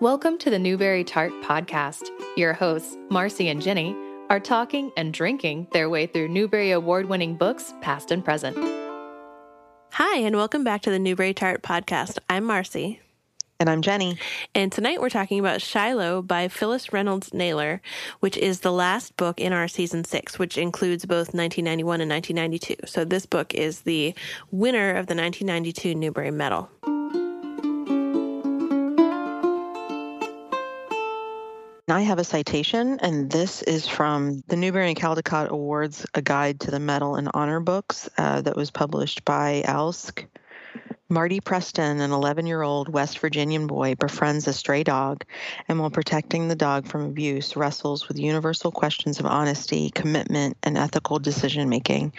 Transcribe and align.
Welcome 0.00 0.38
to 0.38 0.48
the 0.48 0.58
Newbery 0.58 1.04
Tart 1.04 1.30
Podcast. 1.42 2.08
Your 2.34 2.54
hosts, 2.54 2.96
Marcy 3.10 3.50
and 3.50 3.60
Jenny, 3.60 3.94
are 4.30 4.40
talking 4.40 4.90
and 4.96 5.12
drinking 5.12 5.66
their 5.72 5.90
way 5.90 6.06
through 6.06 6.28
Newbery 6.28 6.70
Award 6.70 7.10
winning 7.10 7.34
books, 7.34 7.74
past 7.82 8.10
and 8.10 8.24
present. 8.24 8.56
Hi, 9.92 10.20
and 10.20 10.36
welcome 10.36 10.64
back 10.64 10.80
to 10.82 10.90
the 10.90 10.98
Newbery 10.98 11.34
Tart 11.34 11.62
Podcast. 11.62 12.18
I'm 12.30 12.44
Marcy. 12.44 13.02
And 13.58 13.68
I'm 13.68 13.82
Jenny. 13.82 14.16
And 14.54 14.72
tonight 14.72 15.02
we're 15.02 15.10
talking 15.10 15.38
about 15.38 15.60
Shiloh 15.60 16.22
by 16.22 16.48
Phyllis 16.48 16.94
Reynolds 16.94 17.34
Naylor, 17.34 17.82
which 18.20 18.38
is 18.38 18.60
the 18.60 18.72
last 18.72 19.18
book 19.18 19.38
in 19.38 19.52
our 19.52 19.68
season 19.68 20.04
six, 20.04 20.38
which 20.38 20.56
includes 20.56 21.04
both 21.04 21.34
1991 21.34 22.00
and 22.00 22.10
1992. 22.10 22.86
So 22.86 23.04
this 23.04 23.26
book 23.26 23.54
is 23.54 23.82
the 23.82 24.14
winner 24.50 24.92
of 24.92 25.08
the 25.08 25.14
1992 25.14 25.94
Newbery 25.94 26.30
Medal. 26.30 26.70
I 31.90 32.02
have 32.02 32.18
a 32.18 32.24
citation, 32.24 32.98
and 33.00 33.30
this 33.30 33.62
is 33.62 33.88
from 33.88 34.42
the 34.46 34.56
Newbery 34.56 34.88
and 34.88 34.96
Caldecott 34.96 35.48
Awards, 35.48 36.06
A 36.14 36.22
Guide 36.22 36.60
to 36.60 36.70
the 36.70 36.78
Medal 36.78 37.16
and 37.16 37.28
Honor 37.34 37.58
Books 37.58 38.08
uh, 38.16 38.42
that 38.42 38.56
was 38.56 38.70
published 38.70 39.24
by 39.24 39.62
ALSC. 39.66 40.26
Marty 41.08 41.40
Preston, 41.40 42.00
an 42.00 42.12
11 42.12 42.46
year 42.46 42.62
old 42.62 42.88
West 42.88 43.18
Virginian 43.18 43.66
boy, 43.66 43.96
befriends 43.96 44.46
a 44.46 44.52
stray 44.52 44.84
dog 44.84 45.24
and, 45.66 45.80
while 45.80 45.90
protecting 45.90 46.46
the 46.46 46.54
dog 46.54 46.86
from 46.86 47.04
abuse, 47.04 47.56
wrestles 47.56 48.06
with 48.06 48.18
universal 48.18 48.70
questions 48.70 49.18
of 49.18 49.26
honesty, 49.26 49.90
commitment, 49.90 50.56
and 50.62 50.78
ethical 50.78 51.18
decision 51.18 51.68
making. 51.68 52.12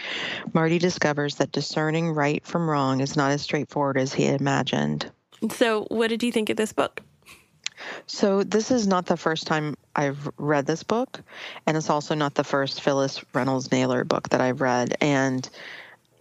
Marty 0.52 0.78
discovers 0.78 1.36
that 1.36 1.52
discerning 1.52 2.12
right 2.12 2.44
from 2.44 2.68
wrong 2.68 3.00
is 3.00 3.16
not 3.16 3.30
as 3.30 3.40
straightforward 3.40 3.96
as 3.96 4.12
he 4.12 4.24
had 4.24 4.40
imagined. 4.40 5.10
So, 5.50 5.86
what 5.88 6.08
did 6.08 6.22
you 6.22 6.30
think 6.30 6.50
of 6.50 6.58
this 6.58 6.74
book? 6.74 7.00
So, 8.06 8.42
this 8.42 8.70
is 8.70 8.86
not 8.86 9.06
the 9.06 9.16
first 9.16 9.46
time 9.46 9.76
I've 9.94 10.28
read 10.36 10.66
this 10.66 10.82
book, 10.82 11.20
and 11.66 11.76
it's 11.76 11.90
also 11.90 12.14
not 12.14 12.34
the 12.34 12.44
first 12.44 12.80
Phyllis 12.80 13.24
Reynolds 13.34 13.70
Naylor 13.70 14.04
book 14.04 14.28
that 14.30 14.40
I've 14.40 14.60
read. 14.60 14.96
And 15.00 15.48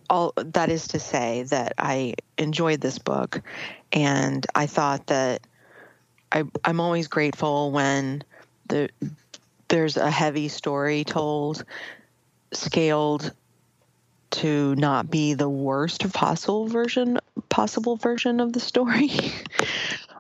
all 0.10 0.34
that 0.36 0.70
is 0.70 0.90
to 0.90 1.00
say 1.00 1.44
that 1.44 1.74
I 1.78 2.16
enjoyed 2.38 2.82
this 2.82 3.00
book, 3.00 3.42
and 3.92 4.46
I 4.56 4.68
thought 4.68 5.08
that 5.08 5.42
I, 6.32 6.44
I'm 6.64 6.80
always 6.80 7.08
grateful 7.08 7.72
when 7.72 8.24
the 8.68 8.90
there's 9.68 9.96
a 9.98 10.12
heavy 10.12 10.50
story 10.50 11.04
told, 11.06 11.64
scaled 12.52 13.32
to 14.32 14.76
not 14.76 15.10
be 15.10 15.34
the 15.34 15.50
worst 15.50 16.12
possible 16.14 16.68
version 16.68 17.20
possible 17.50 17.98
version 17.98 18.40
of 18.40 18.54
the 18.54 18.60
story. 18.60 19.12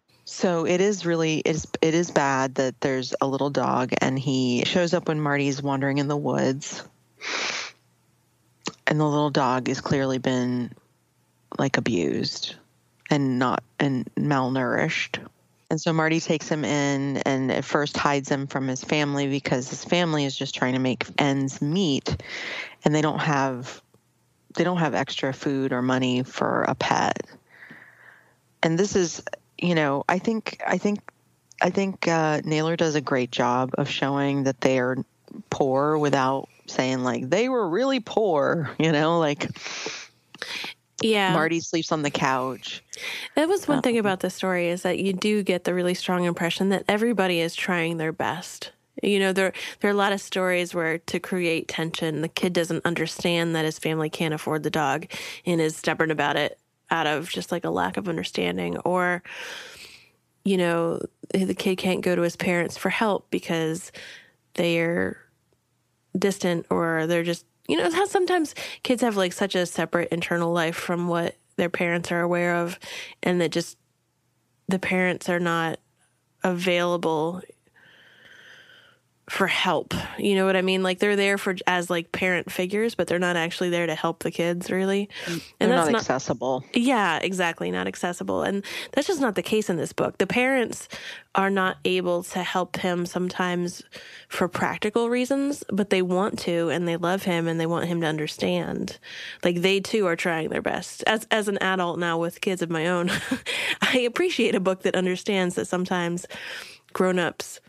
So 0.42 0.66
it 0.66 0.82
is 0.82 1.06
really 1.06 1.38
it 1.38 1.56
is 1.56 1.68
it 1.84 1.94
is 1.94 2.10
bad 2.10 2.56
that 2.56 2.82
there's 2.82 3.14
a 3.22 3.28
little 3.28 3.52
dog 3.52 3.92
and 4.02 4.18
he 4.18 4.64
shows 4.66 4.92
up 4.96 5.08
when 5.08 5.22
Marty's 5.22 5.62
wandering 5.62 6.00
in 6.00 6.08
the 6.08 6.18
woods. 6.18 6.84
And 8.88 9.00
the 9.00 9.06
little 9.06 9.30
dog 9.30 9.68
has 9.68 9.82
clearly 9.82 10.18
been 10.18 10.72
like 11.60 11.78
abused 11.78 12.56
and 13.12 13.38
not 13.38 13.64
and 13.80 14.10
malnourished. 14.16 15.20
And 15.70 15.80
so 15.80 15.94
Marty 15.94 16.20
takes 16.20 16.50
him 16.50 16.66
in 16.66 17.18
and 17.18 17.52
at 17.52 17.64
first 17.64 17.96
hides 17.96 18.28
him 18.28 18.48
from 18.48 18.68
his 18.68 18.84
family 18.84 19.28
because 19.28 19.70
his 19.70 19.86
family 19.86 20.26
is 20.26 20.36
just 20.36 20.56
trying 20.56 20.74
to 20.74 20.80
make 20.80 21.06
ends 21.20 21.62
meet 21.62 22.16
and 22.84 22.96
they 22.96 23.04
don't 23.04 23.22
have 23.22 23.80
they 24.56 24.64
don't 24.64 24.78
have 24.78 24.96
extra 24.96 25.34
food 25.34 25.72
or 25.72 25.84
money 25.84 26.24
for 26.24 26.64
a 26.64 26.74
pet. 26.74 27.28
And 28.64 28.80
this 28.80 28.96
is 28.96 29.24
you 29.62 29.76
know, 29.76 30.04
I 30.10 30.20
think 30.20 30.62
I 30.66 30.78
think 30.78 31.00
I 31.62 31.70
think 31.70 32.08
uh, 32.08 32.42
Naylor 32.44 32.76
does 32.76 32.96
a 32.96 33.02
great 33.02 33.32
job 33.32 33.72
of 33.78 33.88
showing 33.88 34.44
that 34.44 34.62
they 34.62 34.80
are 34.80 34.98
poor 35.50 35.98
without 35.98 36.50
saying 36.66 37.04
like 37.04 37.30
they 37.30 37.48
were 37.48 37.70
really 37.70 38.00
poor. 38.00 38.72
You 38.80 38.92
know, 38.92 39.20
like 39.20 39.48
yeah, 41.02 41.34
Marty 41.34 41.60
sleeps 41.60 41.92
on 41.92 42.02
the 42.02 42.10
couch. 42.10 42.84
That 43.36 43.48
was 43.48 43.68
one 43.68 43.78
um, 43.78 43.84
thing 43.84 44.00
about 44.00 44.22
the 44.22 44.30
story 44.30 44.70
is 44.70 44.82
that 44.82 45.00
you 45.00 45.14
do 45.14 45.44
get 45.44 45.64
the 45.64 45.74
really 45.74 45.94
strong 45.94 46.26
impression 46.26 46.70
that 46.70 46.84
everybody 46.88 47.40
is 47.40 47.56
trying 47.56 47.98
their 47.98 48.12
best. 48.12 48.72
You 49.04 49.20
know, 49.20 49.34
there 49.34 49.54
there 49.80 49.90
are 49.90 49.94
a 49.94 49.98
lot 49.98 50.14
of 50.14 50.22
stories 50.22 50.74
where 50.74 50.98
to 50.98 51.20
create 51.20 51.68
tension, 51.68 52.22
the 52.22 52.28
kid 52.28 52.54
doesn't 52.54 52.86
understand 52.86 53.56
that 53.56 53.66
his 53.66 53.78
family 53.78 54.10
can't 54.10 54.34
afford 54.34 54.64
the 54.64 54.72
dog 54.72 55.06
and 55.46 55.62
is 55.62 55.76
stubborn 55.76 56.10
about 56.10 56.38
it 56.38 56.60
out 56.92 57.08
of 57.08 57.30
just 57.30 57.52
like 57.52 57.64
a 57.66 57.70
lack 57.70 57.98
of 57.98 58.08
understanding 58.08 58.78
or 58.80 59.24
you 60.44 60.58
know 60.58 61.00
the 61.34 61.56
kid 61.56 61.78
can't 61.78 62.02
go 62.02 62.16
to 62.16 62.22
his 62.22 62.36
parents 62.36 62.78
for 62.78 62.90
help 62.90 63.30
because 63.32 63.92
they're 64.56 65.18
distant 66.18 66.66
or 66.70 67.08
they're 67.08 67.24
just 67.24 67.46
you 67.68 67.78
know 67.78 67.90
how 67.92 68.06
sometimes 68.06 68.54
kids 68.84 69.02
have 69.02 69.16
like 69.18 69.34
such 69.34 69.56
a 69.56 69.66
separate 69.66 70.10
internal 70.12 70.52
life 70.52 70.76
from 70.76 71.08
what 71.08 71.36
their 71.56 71.70
parents 71.70 72.12
are 72.12 72.22
aware 72.22 72.56
of 72.56 72.78
and 73.24 73.40
that 73.40 73.52
just 73.52 73.78
the 74.68 74.80
parents 74.80 75.30
are 75.30 75.40
not 75.40 75.80
available 76.44 77.42
for 79.32 79.48
help. 79.48 79.94
You 80.18 80.36
know 80.36 80.46
what 80.46 80.58
I 80.58 80.62
mean? 80.62 80.84
Like 80.84 81.00
they're 81.00 81.16
there 81.16 81.38
for 81.38 81.56
as 81.66 81.90
like 81.90 82.12
parent 82.12 82.52
figures, 82.52 82.96
but 82.96 83.08
they're 83.08 83.18
not 83.18 83.38
actually 83.38 83.70
there 83.70 83.88
to 83.88 83.96
help 83.96 84.24
the 84.24 84.30
kids 84.30 84.70
really. 84.70 85.08
Mm, 85.24 85.32
and 85.62 85.72
they're 85.72 85.78
that's 85.78 85.90
not 85.90 86.02
accessible. 86.02 86.66
yeah, 86.74 87.18
exactly, 87.18 87.72
not 87.72 87.88
accessible. 87.88 88.44
And 88.44 88.62
that's 88.92 89.08
just 89.08 89.22
not 89.22 89.36
the 89.36 89.42
case 89.42 89.70
in 89.70 89.78
this 89.78 89.94
book. 89.94 90.18
The 90.18 90.28
parents 90.28 90.90
are 91.34 91.50
not 91.50 91.78
able 91.86 92.24
to 92.24 92.44
help 92.44 92.76
him 92.76 93.06
sometimes 93.06 93.82
for 94.28 94.50
practical 94.50 95.10
reasons, 95.10 95.64
but 95.72 95.92
they 95.92 96.02
want 96.02 96.38
to 96.40 96.68
and 96.68 96.86
they 96.86 96.98
love 96.98 97.24
him 97.24 97.48
and 97.48 97.58
they 97.58 97.66
want 97.66 97.86
him 97.86 98.02
to 98.02 98.08
understand. 98.08 99.00
Like 99.46 99.62
they 99.62 99.80
too 99.80 100.08
are 100.08 100.18
trying 100.18 100.50
their 100.50 100.62
best. 100.62 101.06
As 101.08 101.26
as 101.32 101.48
an 101.48 101.58
adult 101.60 102.00
now 102.00 102.18
with 102.18 102.42
kids 102.42 102.62
of 102.62 102.70
my 102.70 102.86
own, 102.86 103.10
I 103.82 104.00
appreciate 104.00 104.56
a 104.56 104.60
book 104.60 104.82
that 104.82 104.94
understands 104.94 105.56
that 105.56 105.68
sometimes 105.68 106.26
grown-ups 106.92 107.62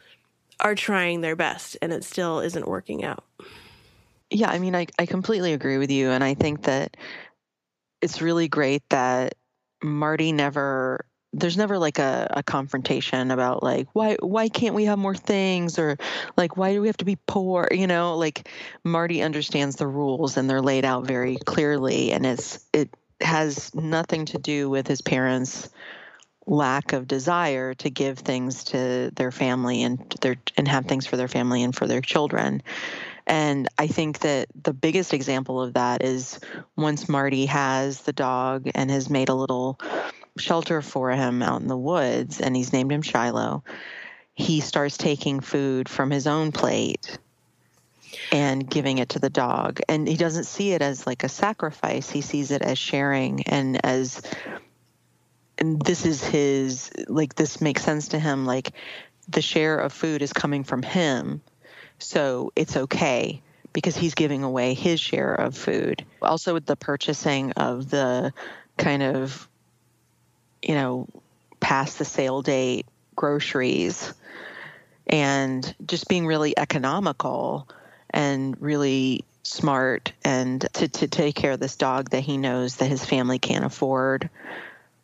are 0.62 0.74
trying 0.74 1.20
their 1.20 1.36
best 1.36 1.76
and 1.82 1.92
it 1.92 2.04
still 2.04 2.40
isn't 2.40 2.66
working 2.66 3.04
out. 3.04 3.24
Yeah, 4.30 4.50
I 4.50 4.58
mean, 4.58 4.74
I, 4.74 4.86
I 4.98 5.04
completely 5.04 5.52
agree 5.52 5.76
with 5.76 5.90
you. 5.90 6.10
And 6.10 6.24
I 6.24 6.34
think 6.34 6.62
that 6.62 6.96
it's 8.00 8.22
really 8.22 8.48
great 8.48 8.82
that 8.88 9.34
Marty 9.82 10.32
never 10.32 11.04
there's 11.34 11.56
never 11.56 11.78
like 11.78 11.98
a, 11.98 12.30
a 12.30 12.42
confrontation 12.42 13.30
about 13.30 13.62
like 13.62 13.88
why 13.94 14.16
why 14.20 14.48
can't 14.48 14.74
we 14.74 14.84
have 14.84 14.98
more 14.98 15.14
things 15.14 15.78
or 15.78 15.96
like 16.36 16.56
why 16.56 16.74
do 16.74 16.80
we 16.80 16.88
have 16.88 16.96
to 16.98 17.06
be 17.06 17.16
poor 17.26 17.66
you 17.70 17.86
know 17.86 18.16
like 18.18 18.48
marty 18.84 19.22
understands 19.22 19.76
the 19.76 19.86
rules 19.86 20.36
and 20.36 20.48
they're 20.48 20.60
laid 20.60 20.84
out 20.84 21.06
very 21.06 21.36
clearly 21.46 22.12
and 22.12 22.26
it's 22.26 22.60
it 22.74 22.94
has 23.20 23.74
nothing 23.74 24.26
to 24.26 24.38
do 24.38 24.68
with 24.68 24.86
his 24.86 25.00
parents 25.00 25.70
lack 26.46 26.92
of 26.92 27.06
desire 27.06 27.74
to 27.74 27.90
give 27.90 28.18
things 28.18 28.64
to 28.64 29.10
their 29.14 29.30
family 29.30 29.82
and 29.82 29.98
their 30.20 30.36
and 30.56 30.66
have 30.66 30.86
things 30.86 31.06
for 31.06 31.16
their 31.16 31.28
family 31.28 31.62
and 31.62 31.74
for 31.74 31.86
their 31.86 32.00
children. 32.00 32.62
And 33.26 33.68
I 33.78 33.86
think 33.86 34.20
that 34.20 34.48
the 34.60 34.72
biggest 34.72 35.14
example 35.14 35.60
of 35.62 35.74
that 35.74 36.02
is 36.02 36.40
once 36.76 37.08
Marty 37.08 37.46
has 37.46 38.00
the 38.00 38.12
dog 38.12 38.68
and 38.74 38.90
has 38.90 39.08
made 39.08 39.28
a 39.28 39.34
little 39.34 39.78
shelter 40.38 40.82
for 40.82 41.10
him 41.10 41.42
out 41.42 41.60
in 41.60 41.68
the 41.68 41.76
woods 41.76 42.40
and 42.40 42.56
he's 42.56 42.72
named 42.72 42.90
him 42.90 43.02
Shiloh, 43.02 43.62
he 44.34 44.60
starts 44.60 44.96
taking 44.96 45.40
food 45.40 45.88
from 45.88 46.10
his 46.10 46.26
own 46.26 46.50
plate 46.52 47.18
and 48.32 48.68
giving 48.68 48.98
it 48.98 49.10
to 49.10 49.18
the 49.18 49.30
dog. 49.30 49.80
And 49.88 50.08
he 50.08 50.16
doesn't 50.16 50.44
see 50.44 50.72
it 50.72 50.82
as 50.82 51.06
like 51.06 51.22
a 51.22 51.28
sacrifice, 51.28 52.10
he 52.10 52.22
sees 52.22 52.50
it 52.50 52.62
as 52.62 52.78
sharing 52.78 53.42
and 53.44 53.84
as 53.84 54.22
and 55.58 55.80
this 55.82 56.06
is 56.06 56.22
his 56.22 56.90
like 57.08 57.34
this 57.34 57.60
makes 57.60 57.82
sense 57.82 58.08
to 58.08 58.18
him 58.18 58.46
like 58.46 58.72
the 59.28 59.42
share 59.42 59.78
of 59.78 59.92
food 59.92 60.22
is 60.22 60.32
coming 60.32 60.64
from 60.64 60.82
him 60.82 61.40
so 61.98 62.52
it's 62.56 62.76
okay 62.76 63.40
because 63.72 63.96
he's 63.96 64.14
giving 64.14 64.42
away 64.42 64.74
his 64.74 65.00
share 65.00 65.34
of 65.34 65.56
food. 65.56 66.04
Also 66.20 66.54
with 66.54 66.66
the 66.66 66.76
purchasing 66.76 67.52
of 67.52 67.90
the 67.90 68.32
kind 68.76 69.02
of 69.02 69.48
you 70.62 70.74
know 70.74 71.08
past 71.60 71.98
the 71.98 72.04
sale 72.04 72.42
date 72.42 72.86
groceries 73.14 74.12
and 75.06 75.74
just 75.84 76.08
being 76.08 76.26
really 76.26 76.56
economical 76.58 77.68
and 78.10 78.60
really 78.60 79.24
smart 79.42 80.12
and 80.24 80.66
to, 80.72 80.88
to 80.88 81.08
take 81.08 81.34
care 81.34 81.52
of 81.52 81.60
this 81.60 81.76
dog 81.76 82.10
that 82.10 82.20
he 82.20 82.36
knows 82.36 82.76
that 82.76 82.86
his 82.86 83.04
family 83.04 83.38
can't 83.38 83.64
afford 83.64 84.30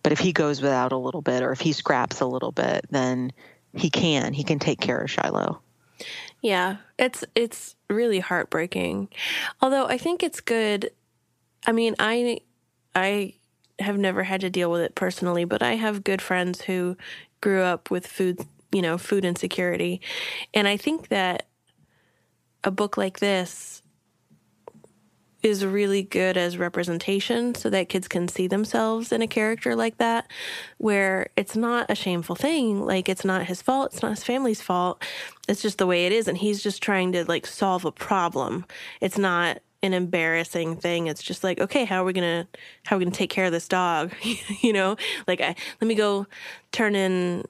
but 0.02 0.12
if 0.12 0.18
he 0.18 0.32
goes 0.32 0.60
without 0.60 0.92
a 0.92 0.96
little 0.96 1.22
bit 1.22 1.42
or 1.42 1.52
if 1.52 1.60
he 1.60 1.72
scraps 1.72 2.20
a 2.20 2.26
little 2.26 2.52
bit, 2.52 2.86
then 2.90 3.32
he 3.74 3.90
can. 3.90 4.32
He 4.32 4.44
can 4.44 4.58
take 4.58 4.80
care 4.80 4.98
of 4.98 5.10
Shiloh. 5.10 5.60
Yeah, 6.40 6.76
it's 6.98 7.24
it's 7.34 7.74
really 7.90 8.20
heartbreaking. 8.20 9.08
Although 9.60 9.86
I 9.86 9.98
think 9.98 10.22
it's 10.22 10.40
good. 10.40 10.90
I 11.66 11.72
mean, 11.72 11.96
I 11.98 12.40
I 12.94 13.34
have 13.80 13.98
never 13.98 14.24
had 14.24 14.40
to 14.42 14.50
deal 14.50 14.70
with 14.70 14.80
it 14.82 14.94
personally, 14.94 15.44
but 15.44 15.62
I 15.62 15.74
have 15.74 16.04
good 16.04 16.22
friends 16.22 16.62
who 16.62 16.96
grew 17.40 17.62
up 17.62 17.90
with 17.90 18.06
food 18.06 18.40
you 18.72 18.82
know, 18.82 18.98
food 18.98 19.24
insecurity. 19.24 20.00
And 20.52 20.68
I 20.68 20.76
think 20.76 21.08
that 21.08 21.46
a 22.64 22.70
book 22.70 22.96
like 22.96 23.20
this 23.20 23.82
is 25.48 25.64
really 25.64 26.02
good 26.02 26.36
as 26.36 26.58
representation 26.58 27.54
so 27.54 27.68
that 27.70 27.88
kids 27.88 28.06
can 28.06 28.28
see 28.28 28.46
themselves 28.46 29.10
in 29.10 29.22
a 29.22 29.26
character 29.26 29.74
like 29.74 29.98
that 29.98 30.30
where 30.76 31.28
it's 31.36 31.56
not 31.56 31.90
a 31.90 31.94
shameful 31.94 32.36
thing. 32.36 32.84
Like 32.84 33.08
it's 33.08 33.24
not 33.24 33.46
his 33.46 33.62
fault. 33.62 33.92
It's 33.92 34.02
not 34.02 34.10
his 34.10 34.24
family's 34.24 34.60
fault. 34.60 35.02
It's 35.48 35.62
just 35.62 35.78
the 35.78 35.86
way 35.86 36.06
it 36.06 36.12
is 36.12 36.28
and 36.28 36.38
he's 36.38 36.62
just 36.62 36.82
trying 36.82 37.12
to 37.12 37.24
like 37.24 37.46
solve 37.46 37.84
a 37.84 37.92
problem. 37.92 38.64
It's 39.00 39.18
not 39.18 39.58
an 39.82 39.94
embarrassing 39.94 40.76
thing. 40.76 41.06
It's 41.06 41.22
just 41.22 41.42
like 41.42 41.60
okay 41.60 41.84
how 41.84 42.02
are 42.02 42.04
we 42.04 42.12
to 42.14 42.46
how 42.84 42.96
are 42.96 42.98
we 42.98 43.04
to 43.04 43.10
take 43.10 43.30
care 43.30 43.46
of 43.46 43.52
this 43.52 43.68
dog? 43.68 44.12
You 44.60 44.72
know? 44.72 44.96
Like 45.26 45.40
I, 45.40 45.54
let 45.80 45.88
me 45.88 45.94
go 45.94 46.26
turn 46.72 46.94
in 46.94 47.44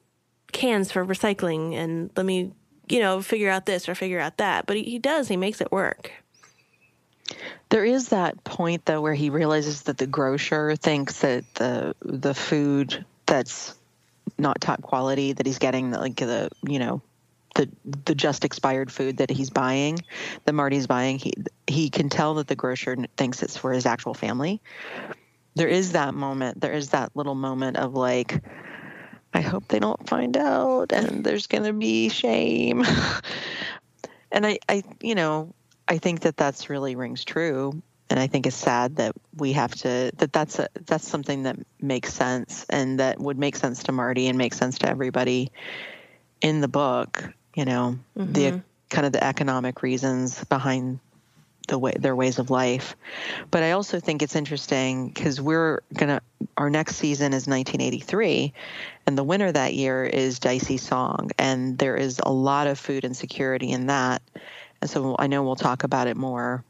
cans 0.52 0.90
for 0.90 1.04
recycling 1.04 1.74
and 1.74 2.10
let 2.16 2.24
me 2.24 2.52
you 2.88 3.00
know 3.00 3.20
figure 3.20 3.50
out 3.50 3.66
this 3.66 3.88
or 3.88 3.94
figure 3.94 4.20
out 4.20 4.38
that. 4.38 4.66
But 4.66 4.76
he, 4.76 4.84
he 4.84 4.98
does. 4.98 5.28
He 5.28 5.36
makes 5.36 5.60
it 5.60 5.72
work 5.72 6.12
there 7.68 7.84
is 7.84 8.08
that 8.08 8.42
point 8.44 8.84
though 8.84 9.00
where 9.00 9.14
he 9.14 9.30
realizes 9.30 9.82
that 9.82 9.98
the 9.98 10.06
grocer 10.06 10.76
thinks 10.76 11.20
that 11.20 11.44
the 11.54 11.94
the 12.02 12.34
food 12.34 13.04
that's 13.26 13.74
not 14.38 14.60
top 14.60 14.82
quality 14.82 15.32
that 15.32 15.46
he's 15.46 15.58
getting 15.58 15.90
like 15.90 16.16
the 16.16 16.48
you 16.66 16.78
know 16.78 17.02
the 17.54 17.68
the 18.04 18.14
just 18.14 18.44
expired 18.44 18.90
food 18.90 19.18
that 19.18 19.30
he's 19.30 19.50
buying 19.50 19.98
that 20.44 20.52
Marty's 20.52 20.86
buying 20.86 21.18
he 21.18 21.32
he 21.66 21.90
can 21.90 22.08
tell 22.08 22.34
that 22.34 22.46
the 22.46 22.56
grocer 22.56 22.96
thinks 23.16 23.42
it's 23.42 23.56
for 23.56 23.72
his 23.72 23.86
actual 23.86 24.14
family. 24.14 24.60
There 25.54 25.68
is 25.68 25.92
that 25.92 26.14
moment 26.14 26.60
there 26.60 26.72
is 26.72 26.90
that 26.90 27.10
little 27.14 27.34
moment 27.34 27.76
of 27.76 27.94
like 27.94 28.42
I 29.34 29.40
hope 29.40 29.68
they 29.68 29.78
don't 29.78 30.08
find 30.08 30.36
out 30.36 30.92
and 30.92 31.24
there's 31.24 31.46
going 31.46 31.64
to 31.64 31.72
be 31.72 32.08
shame. 32.08 32.84
And 34.30 34.46
I 34.46 34.58
I 34.68 34.82
you 35.00 35.14
know 35.14 35.54
I 35.88 35.98
think 35.98 36.20
that 36.20 36.36
that's 36.36 36.68
really 36.68 36.96
rings 36.96 37.24
true, 37.24 37.82
and 38.10 38.20
I 38.20 38.26
think 38.26 38.46
it's 38.46 38.56
sad 38.56 38.96
that 38.96 39.14
we 39.36 39.52
have 39.52 39.74
to 39.76 40.10
that 40.16 40.32
that's 40.32 40.58
a 40.58 40.68
that's 40.86 41.06
something 41.06 41.44
that 41.44 41.56
makes 41.80 42.12
sense 42.12 42.66
and 42.68 43.00
that 43.00 43.18
would 43.18 43.38
make 43.38 43.56
sense 43.56 43.84
to 43.84 43.92
Marty 43.92 44.28
and 44.28 44.36
make 44.36 44.54
sense 44.54 44.78
to 44.78 44.88
everybody 44.88 45.50
in 46.40 46.60
the 46.60 46.68
book. 46.68 47.32
You 47.54 47.64
know, 47.64 47.98
mm-hmm. 48.16 48.32
the 48.32 48.62
kind 48.90 49.06
of 49.06 49.12
the 49.12 49.24
economic 49.24 49.82
reasons 49.82 50.44
behind 50.44 51.00
the 51.68 51.78
way 51.78 51.92
their 51.98 52.16
ways 52.16 52.38
of 52.38 52.50
life. 52.50 52.96
But 53.50 53.62
I 53.62 53.72
also 53.72 54.00
think 54.00 54.22
it's 54.22 54.34
interesting 54.34 55.08
because 55.08 55.40
we're 55.40 55.80
gonna 55.94 56.20
our 56.56 56.70
next 56.70 56.96
season 56.96 57.32
is 57.32 57.46
1983, 57.46 58.52
and 59.06 59.16
the 59.16 59.24
winner 59.24 59.52
that 59.52 59.74
year 59.74 60.04
is 60.04 60.38
Dicey 60.38 60.76
Song, 60.76 61.30
and 61.38 61.78
there 61.78 61.96
is 61.96 62.20
a 62.22 62.32
lot 62.32 62.66
of 62.66 62.78
food 62.78 63.04
insecurity 63.04 63.70
in 63.70 63.86
that. 63.86 64.22
And 64.80 64.90
so 64.90 65.16
I 65.18 65.26
know 65.26 65.42
we'll 65.42 65.56
talk 65.56 65.84
about 65.84 66.06
it 66.06 66.16
more 66.16 66.64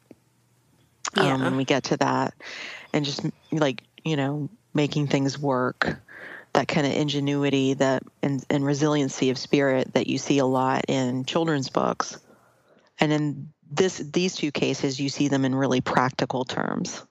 um, 1.17 1.27
yeah. 1.27 1.37
when 1.37 1.57
we 1.57 1.65
get 1.65 1.85
to 1.85 1.97
that. 1.99 2.35
And 2.93 3.05
just 3.05 3.25
like, 3.53 3.83
you 4.05 4.17
know, 4.17 4.49
making 4.75 5.09
things 5.09 5.39
work, 5.39 5.99
that 6.53 6.69
kind 6.69 6.87
of 6.87 6.93
ingenuity 6.93 7.75
that 7.75 8.03
and, 8.23 8.45
and 8.51 8.65
resiliency 8.65 9.31
of 9.31 9.39
spirit 9.39 9.93
that 9.95 10.07
you 10.07 10.19
see 10.19 10.39
a 10.39 10.47
lot 10.47 10.85
in 10.89 11.25
children's 11.25 11.69
books. 11.69 12.19
And 13.01 13.13
in 13.13 13.53
this 13.71 13.99
these 13.99 14.35
two 14.35 14.51
cases 14.51 14.99
you 14.99 15.09
see 15.09 15.29
them 15.29 15.45
in 15.45 15.55
really 15.55 15.81
practical 15.81 16.45
terms. 16.45 17.05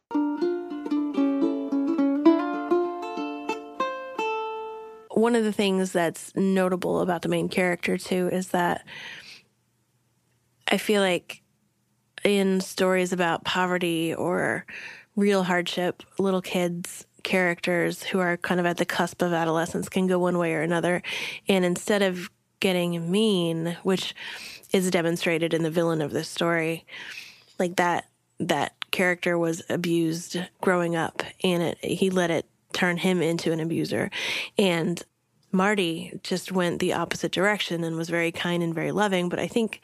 One 5.11 5.35
of 5.35 5.43
the 5.43 5.53
things 5.53 5.91
that's 5.91 6.35
notable 6.35 7.01
about 7.01 7.21
the 7.21 7.29
main 7.29 7.49
character 7.49 7.97
too 7.97 8.29
is 8.31 8.49
that 8.49 8.85
I 10.67 10.77
feel 10.77 11.01
like 11.01 11.41
in 12.23 12.61
stories 12.61 13.13
about 13.13 13.43
poverty 13.43 14.13
or 14.13 14.65
real 15.15 15.43
hardship, 15.43 16.03
little 16.19 16.41
kids 16.41 17.05
characters 17.23 18.03
who 18.03 18.19
are 18.19 18.37
kind 18.37 18.59
of 18.59 18.65
at 18.65 18.77
the 18.77 18.85
cusp 18.85 19.21
of 19.21 19.33
adolescence 19.33 19.89
can 19.89 20.07
go 20.07 20.17
one 20.17 20.37
way 20.37 20.53
or 20.53 20.61
another. 20.61 21.01
And 21.47 21.65
instead 21.65 22.01
of 22.01 22.29
getting 22.59 23.11
mean, 23.11 23.77
which 23.83 24.15
is 24.71 24.89
demonstrated 24.89 25.53
in 25.53 25.63
the 25.63 25.71
villain 25.71 26.01
of 26.01 26.11
this 26.11 26.29
story, 26.29 26.85
like 27.59 27.75
that 27.75 28.05
that 28.39 28.73
character 28.91 29.37
was 29.37 29.63
abused 29.69 30.37
growing 30.61 30.95
up 30.95 31.23
and 31.43 31.63
it 31.63 31.77
he 31.83 32.09
let 32.09 32.31
it 32.31 32.45
turn 32.71 32.97
him 32.97 33.21
into 33.21 33.51
an 33.51 33.59
abuser. 33.59 34.09
And 34.57 35.01
Marty 35.51 36.19
just 36.23 36.51
went 36.51 36.79
the 36.79 36.93
opposite 36.93 37.31
direction 37.31 37.83
and 37.83 37.95
was 37.95 38.09
very 38.09 38.31
kind 38.31 38.61
and 38.61 38.75
very 38.75 38.91
loving, 38.91 39.29
but 39.29 39.39
I 39.39 39.47
think 39.47 39.81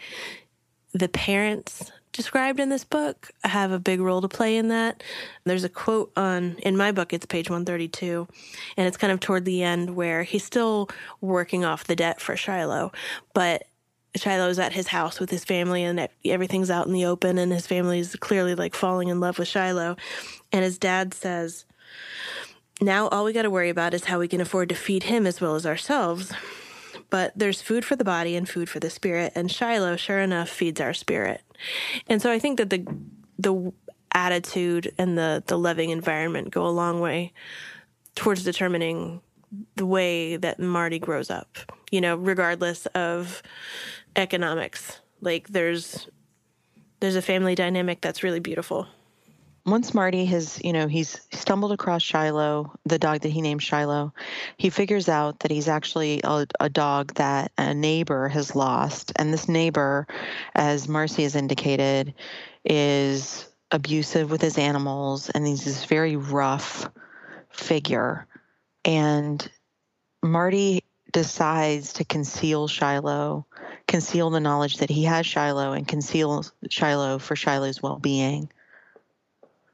the 0.93 1.09
parents 1.09 1.91
described 2.11 2.59
in 2.59 2.69
this 2.69 2.83
book 2.83 3.31
have 3.43 3.71
a 3.71 3.79
big 3.79 3.99
role 3.99 4.21
to 4.21 4.29
play 4.29 4.55
in 4.55 4.69
that. 4.69 5.03
There's 5.43 5.63
a 5.63 5.69
quote 5.69 6.11
on 6.15 6.55
in 6.59 6.77
my 6.77 6.91
book 6.91 7.11
it's 7.11 7.25
page 7.25 7.49
132 7.49 8.27
and 8.77 8.87
it's 8.87 8.97
kind 8.97 9.11
of 9.11 9.19
toward 9.19 9.45
the 9.45 9.63
end 9.63 9.95
where 9.95 10.23
he's 10.23 10.43
still 10.43 10.89
working 11.19 11.65
off 11.65 11.85
the 11.85 11.95
debt 11.95 12.21
for 12.21 12.37
Shiloh, 12.37 12.91
but 13.33 13.65
Shiloh's 14.15 14.59
at 14.59 14.73
his 14.73 14.87
house 14.87 15.19
with 15.19 15.31
his 15.31 15.43
family 15.43 15.83
and 15.83 16.07
everything's 16.23 16.69
out 16.69 16.85
in 16.85 16.93
the 16.93 17.05
open 17.05 17.39
and 17.39 17.51
his 17.51 17.65
family's 17.65 18.15
clearly 18.15 18.53
like 18.53 18.75
falling 18.75 19.07
in 19.07 19.19
love 19.19 19.39
with 19.39 19.47
Shiloh 19.47 19.97
and 20.51 20.63
his 20.63 20.77
dad 20.77 21.15
says 21.15 21.65
now 22.79 23.07
all 23.07 23.25
we 23.25 23.33
got 23.33 23.41
to 23.41 23.49
worry 23.49 23.69
about 23.69 23.95
is 23.95 24.03
how 24.03 24.19
we 24.19 24.27
can 24.27 24.39
afford 24.39 24.69
to 24.69 24.75
feed 24.75 25.03
him 25.03 25.25
as 25.25 25.41
well 25.41 25.55
as 25.55 25.65
ourselves 25.65 26.31
but 27.13 27.31
there's 27.35 27.61
food 27.61 27.85
for 27.85 27.95
the 27.95 28.03
body 28.03 28.35
and 28.35 28.49
food 28.49 28.67
for 28.67 28.79
the 28.79 28.89
spirit. 28.89 29.31
And 29.35 29.51
Shiloh, 29.51 29.97
sure 29.97 30.17
enough, 30.17 30.49
feeds 30.49 30.81
our 30.81 30.95
spirit. 30.95 31.41
And 32.07 32.19
so 32.19 32.31
I 32.31 32.39
think 32.39 32.57
that 32.57 32.71
the 32.71 32.87
the 33.37 33.71
attitude 34.13 34.91
and 34.97 35.15
the 35.15 35.43
the 35.45 35.55
loving 35.55 35.91
environment 35.91 36.49
go 36.49 36.65
a 36.65 36.73
long 36.73 37.01
way 37.01 37.31
towards 38.15 38.43
determining 38.43 39.21
the 39.75 39.85
way 39.85 40.37
that 40.37 40.59
Marty 40.59 40.97
grows 40.97 41.29
up. 41.29 41.55
You 41.91 42.01
know, 42.01 42.15
regardless 42.15 42.87
of 42.87 43.43
economics. 44.15 44.99
Like 45.21 45.49
there's 45.49 46.07
there's 46.99 47.15
a 47.15 47.21
family 47.21 47.53
dynamic 47.53 48.01
that's 48.01 48.23
really 48.23 48.39
beautiful 48.39 48.87
once 49.65 49.93
Marty 49.93 50.25
has, 50.25 50.61
you 50.63 50.73
know, 50.73 50.87
he's 50.87 51.21
stumbled 51.31 51.71
across 51.71 52.01
Shiloh, 52.01 52.73
the 52.85 52.99
dog 52.99 53.21
that 53.21 53.29
he 53.29 53.41
named 53.41 53.63
Shiloh, 53.63 54.13
he 54.57 54.69
figures 54.69 55.07
out 55.07 55.39
that 55.39 55.51
he's 55.51 55.69
actually 55.69 56.19
a, 56.23 56.45
a, 56.59 56.69
dog 56.69 57.13
that 57.15 57.51
a 57.57 57.73
neighbor 57.73 58.27
has 58.27 58.55
lost. 58.55 59.13
And 59.15 59.31
this 59.31 59.47
neighbor, 59.47 60.05
as 60.53 60.89
Marcy 60.89 61.23
has 61.23 61.35
indicated, 61.35 62.13
is 62.65 63.47
abusive 63.71 64.29
with 64.29 64.41
his 64.41 64.57
animals 64.57 65.29
and 65.29 65.47
he's 65.47 65.63
this 65.63 65.85
very 65.85 66.17
rough 66.17 66.89
figure. 67.49 68.27
And 68.83 69.49
Marty 70.21 70.83
decides 71.13 71.93
to 71.93 72.03
conceal 72.03 72.67
Shiloh, 72.67 73.45
conceal 73.87 74.29
the 74.29 74.41
knowledge 74.41 74.77
that 74.77 74.89
he 74.89 75.05
has 75.05 75.25
Shiloh, 75.25 75.71
and 75.71 75.87
conceal 75.87 76.43
Shiloh 76.69 77.19
for 77.19 77.37
Shiloh's 77.37 77.81
well 77.81 77.99
being. 77.99 78.49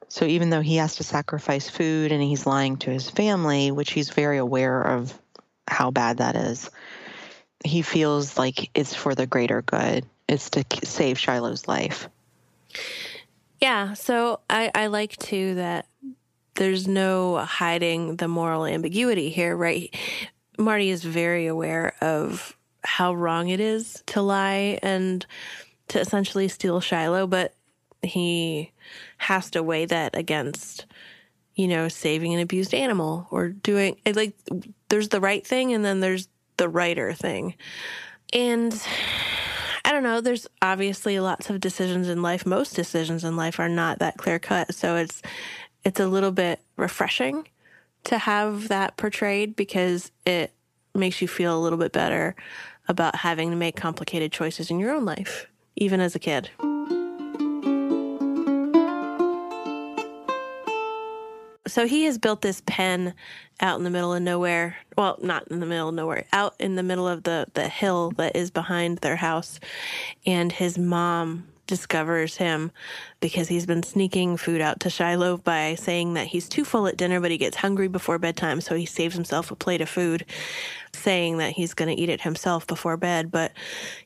So 0.10 0.26
even 0.26 0.50
though 0.50 0.62
he 0.62 0.78
has 0.78 0.96
to 0.96 1.04
sacrifice 1.04 1.70
food 1.70 2.12
and 2.12 2.22
he's 2.22 2.48
lying 2.48 2.78
to 2.78 2.90
his 2.90 3.10
family, 3.10 3.72
which 3.72 3.92
he's 3.92 4.10
very 4.10 4.40
aware 4.40 4.82
of 4.82 5.18
how 5.68 5.92
bad 5.92 6.18
that 6.18 6.36
is, 6.36 6.70
he 7.64 7.84
feels 7.84 8.38
like 8.38 8.72
it's 8.74 8.96
for 8.96 9.14
the 9.14 9.28
greater 9.28 9.62
good. 9.62 10.06
It's 10.28 10.50
to 10.52 10.66
save 10.84 11.20
Shiloh's 11.20 11.68
life. 11.68 12.10
Yeah. 13.62 13.94
So 13.94 14.40
I, 14.50 14.72
I 14.74 14.88
like 14.88 15.18
too 15.18 15.56
that 15.56 15.86
there's 16.56 16.88
no 16.88 17.38
hiding 17.38 18.16
the 18.16 18.28
moral 18.28 18.66
ambiguity 18.66 19.30
here, 19.30 19.56
right? 19.56 19.96
Marty 20.58 20.90
is 20.90 21.04
very 21.04 21.48
aware 21.48 21.94
of 22.02 22.58
how 22.84 23.14
wrong 23.14 23.50
it 23.50 23.60
is 23.60 24.04
to 24.08 24.22
lie 24.22 24.80
and 24.82 25.26
to 25.90 26.00
essentially 26.00 26.48
steal 26.48 26.80
Shiloh, 26.80 27.28
but 27.28 27.54
he 28.02 28.72
has 29.20 29.52
to 29.52 29.64
weigh 29.64 29.86
that 29.86 30.18
against 30.18 30.86
you 31.56 31.68
know 31.68 31.88
saving 31.88 32.34
an 32.34 32.40
abused 32.40 32.74
animal 32.74 33.28
or 33.32 33.50
doing 33.50 33.98
like 34.14 34.34
there's 34.90 35.10
the 35.10 35.22
right 35.22 35.46
thing 35.46 35.74
and 35.74 35.86
then 35.86 36.00
there's 36.00 36.28
the 36.58 36.70
righter 36.70 37.14
thing 37.14 37.54
and 38.34 38.82
i 39.86 39.92
don't 39.92 40.04
know 40.04 40.22
there's 40.22 40.48
obviously 40.62 41.20
lots 41.20 41.50
of 41.50 41.60
decisions 41.60 42.08
in 42.08 42.22
life 42.22 42.46
most 42.46 42.76
decisions 42.76 43.24
in 43.24 43.36
life 43.36 43.60
are 43.60 43.70
not 43.70 44.00
that 44.00 44.18
clear 44.18 44.40
cut 44.40 44.74
so 44.74 44.96
it's 44.96 45.22
it's 45.84 46.00
a 46.00 46.08
little 46.08 46.32
bit 46.32 46.60
refreshing 46.76 47.48
to 48.06 48.18
have 48.18 48.70
that 48.70 48.96
portrayed 48.98 49.56
because 49.56 50.12
it 50.26 50.54
makes 50.96 51.22
you 51.22 51.28
feel 51.28 51.58
a 51.58 51.62
little 51.62 51.78
bit 51.78 51.92
better 51.92 52.36
about 52.88 53.16
having 53.16 53.50
to 53.52 53.56
make 53.56 53.76
complicated 53.76 54.32
choices 54.32 54.72
in 54.72 54.80
your 54.80 54.92
own 54.92 55.06
life 55.06 55.48
even 55.80 56.00
as 56.02 56.16
a 56.16 56.20
kid. 56.20 56.50
So 61.70 61.88
he 61.88 62.04
has 62.06 62.18
built 62.18 62.42
this 62.42 62.62
pen 62.66 63.14
out 63.62 63.78
in 63.78 63.84
the 63.84 63.90
middle 63.90 64.14
of 64.14 64.22
nowhere. 64.22 64.78
Well, 64.98 65.18
not 65.22 65.48
in 65.50 65.60
the 65.60 65.66
middle 65.66 65.90
of 65.90 65.96
nowhere, 65.96 66.26
out 66.34 66.56
in 66.60 66.76
the 66.76 66.84
middle 66.84 67.08
of 67.08 67.24
the, 67.24 67.48
the 67.54 67.70
hill 67.70 68.12
that 68.18 68.36
is 68.36 68.52
behind 68.52 69.00
their 69.00 69.16
house. 69.16 69.60
And 70.26 70.52
his 70.52 70.78
mom 70.78 71.48
discovers 71.70 72.38
him 72.38 72.72
because 73.20 73.48
he's 73.48 73.68
been 73.68 73.84
sneaking 73.84 74.36
food 74.38 74.60
out 74.60 74.80
to 74.80 74.90
Shiloh 74.90 75.38
by 75.38 75.76
saying 75.76 76.16
that 76.16 76.26
he's 76.26 76.50
too 76.50 76.66
full 76.66 76.88
at 76.88 76.98
dinner, 76.98 77.22
but 77.22 77.30
he 77.30 77.38
gets 77.38 77.58
hungry 77.58 77.88
before 77.88 78.18
bedtime, 78.18 78.60
so 78.60 78.74
he 78.74 78.88
saves 78.88 79.14
himself 79.14 79.52
a 79.52 79.56
plate 79.56 79.80
of 79.80 79.88
food, 79.88 80.26
saying 80.96 81.38
that 81.38 81.52
he's 81.52 81.76
going 81.76 81.96
to 81.96 82.02
eat 82.02 82.10
it 82.10 82.22
himself 82.22 82.66
before 82.66 82.98
bed. 82.98 83.30
But 83.30 83.52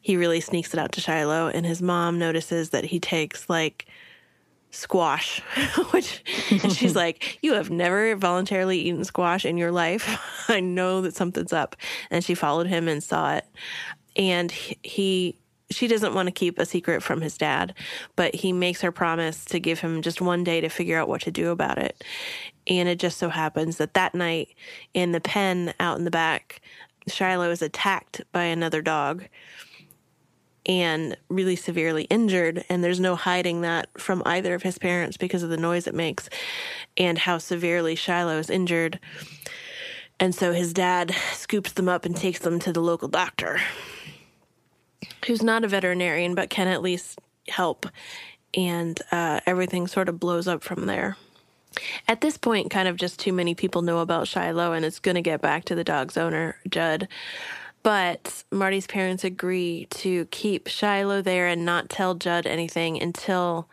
he 0.02 0.18
really 0.18 0.42
sneaks 0.42 0.74
it 0.74 0.80
out 0.80 0.92
to 0.92 1.02
Shiloh, 1.02 1.48
and 1.48 1.66
his 1.66 1.82
mom 1.82 2.20
notices 2.20 2.72
that 2.72 2.84
he 2.84 3.00
takes 3.00 3.50
like 3.50 3.88
squash, 4.74 5.40
which 5.92 6.24
and 6.64 6.72
she's 6.74 6.96
like, 6.96 7.40
"You 7.42 7.54
have 7.54 7.70
never 7.70 8.16
voluntarily 8.16 8.80
eaten 8.80 9.04
squash 9.04 9.46
in 9.46 9.58
your 9.58 9.72
life. 9.72 10.20
I 10.50 10.60
know 10.60 11.02
that 11.02 11.16
something's 11.16 11.54
up." 11.54 11.76
And 12.12 12.24
she 12.24 12.36
followed 12.36 12.68
him 12.68 12.88
and 12.88 13.04
saw 13.04 13.36
it, 13.36 13.46
and 14.16 14.52
he 14.52 15.38
she 15.70 15.88
doesn't 15.88 16.14
want 16.14 16.28
to 16.28 16.32
keep 16.32 16.60
a 16.60 16.66
secret 16.66 17.02
from 17.02 17.22
his 17.22 17.38
dad, 17.38 17.74
but 18.16 18.36
he 18.36 18.54
makes 18.54 18.82
her 18.82 18.92
promise 18.92 19.44
to 19.46 19.60
give 19.60 19.80
him 19.80 20.02
just 20.02 20.22
one 20.22 20.44
day 20.44 20.62
to 20.62 20.70
figure 20.70 21.00
out 21.00 21.08
what 21.08 21.22
to 21.22 21.32
do 21.32 21.50
about 21.50 21.78
it. 21.78 22.04
And 22.68 22.88
it 22.88 23.00
just 23.00 23.18
so 23.18 23.30
happens 23.30 23.78
that 23.78 23.94
that 23.96 24.14
night 24.14 24.50
in 24.94 25.12
the 25.12 25.20
pen 25.20 25.74
out 25.80 25.98
in 25.98 26.06
the 26.06 26.12
back, 26.12 26.62
Shiloh 27.08 27.50
is 27.52 27.62
attacked 27.62 28.22
by 28.32 28.44
another 28.44 28.82
dog 28.82 29.26
and 30.66 31.18
really 31.30 31.56
severely 31.56 32.04
injured. 32.06 32.64
And 32.70 32.84
there's 32.84 33.00
no 33.00 33.16
hiding 33.16 33.62
that 33.62 33.90
from 33.98 34.24
either 34.26 34.54
of 34.54 34.64
his 34.64 34.78
parents 34.78 35.18
because 35.18 35.44
of 35.44 35.50
the 35.50 35.58
noise 35.58 35.88
it 35.88 35.96
makes 35.96 36.30
and 36.98 37.18
how 37.18 37.38
severely 37.38 37.96
Shiloh 37.96 38.38
is 38.38 38.50
injured. 38.50 39.00
And 40.20 40.34
so 40.34 40.54
his 40.54 40.74
dad 40.74 41.14
scoops 41.34 41.74
them 41.74 41.90
up 41.90 42.06
and 42.06 42.16
takes 42.16 42.40
them 42.40 42.60
to 42.60 42.72
the 42.72 42.82
local 42.82 43.08
doctor 43.08 43.60
who's 45.26 45.44
not 45.44 45.64
a 45.64 45.68
veterinarian 45.68 46.36
but 46.36 46.50
can 46.50 46.68
at 46.68 46.82
least 46.82 47.20
help. 47.48 47.86
And 48.54 49.00
uh, 49.12 49.40
everything 49.46 49.88
sort 49.88 50.10
of 50.10 50.20
blows 50.20 50.48
up 50.48 50.64
from 50.64 50.86
there. 50.86 51.18
At 52.08 52.22
this 52.22 52.38
point, 52.38 52.70
kind 52.70 52.88
of 52.88 52.98
just 52.98 53.20
too 53.20 53.34
many 53.34 53.56
people 53.56 53.82
know 53.82 54.00
about 54.00 54.28
Shiloh, 54.28 54.74
and 54.74 54.86
it's 54.86 55.00
going 55.00 55.16
to 55.16 55.24
get 55.24 55.42
back 55.42 55.66
to 55.66 55.76
the 55.76 55.84
dog's 55.84 56.18
owner, 56.18 56.56
Judd. 56.70 57.08
But 57.84 58.44
Marty's 58.50 58.88
parents 58.88 59.26
agree 59.26 59.88
to 59.92 60.26
keep 60.28 60.68
Shiloh 60.68 61.22
there 61.22 61.48
and 61.48 61.66
not 61.66 61.90
tell 61.90 62.16
Judd 62.16 62.48
anything 62.48 63.02
until 63.02 63.68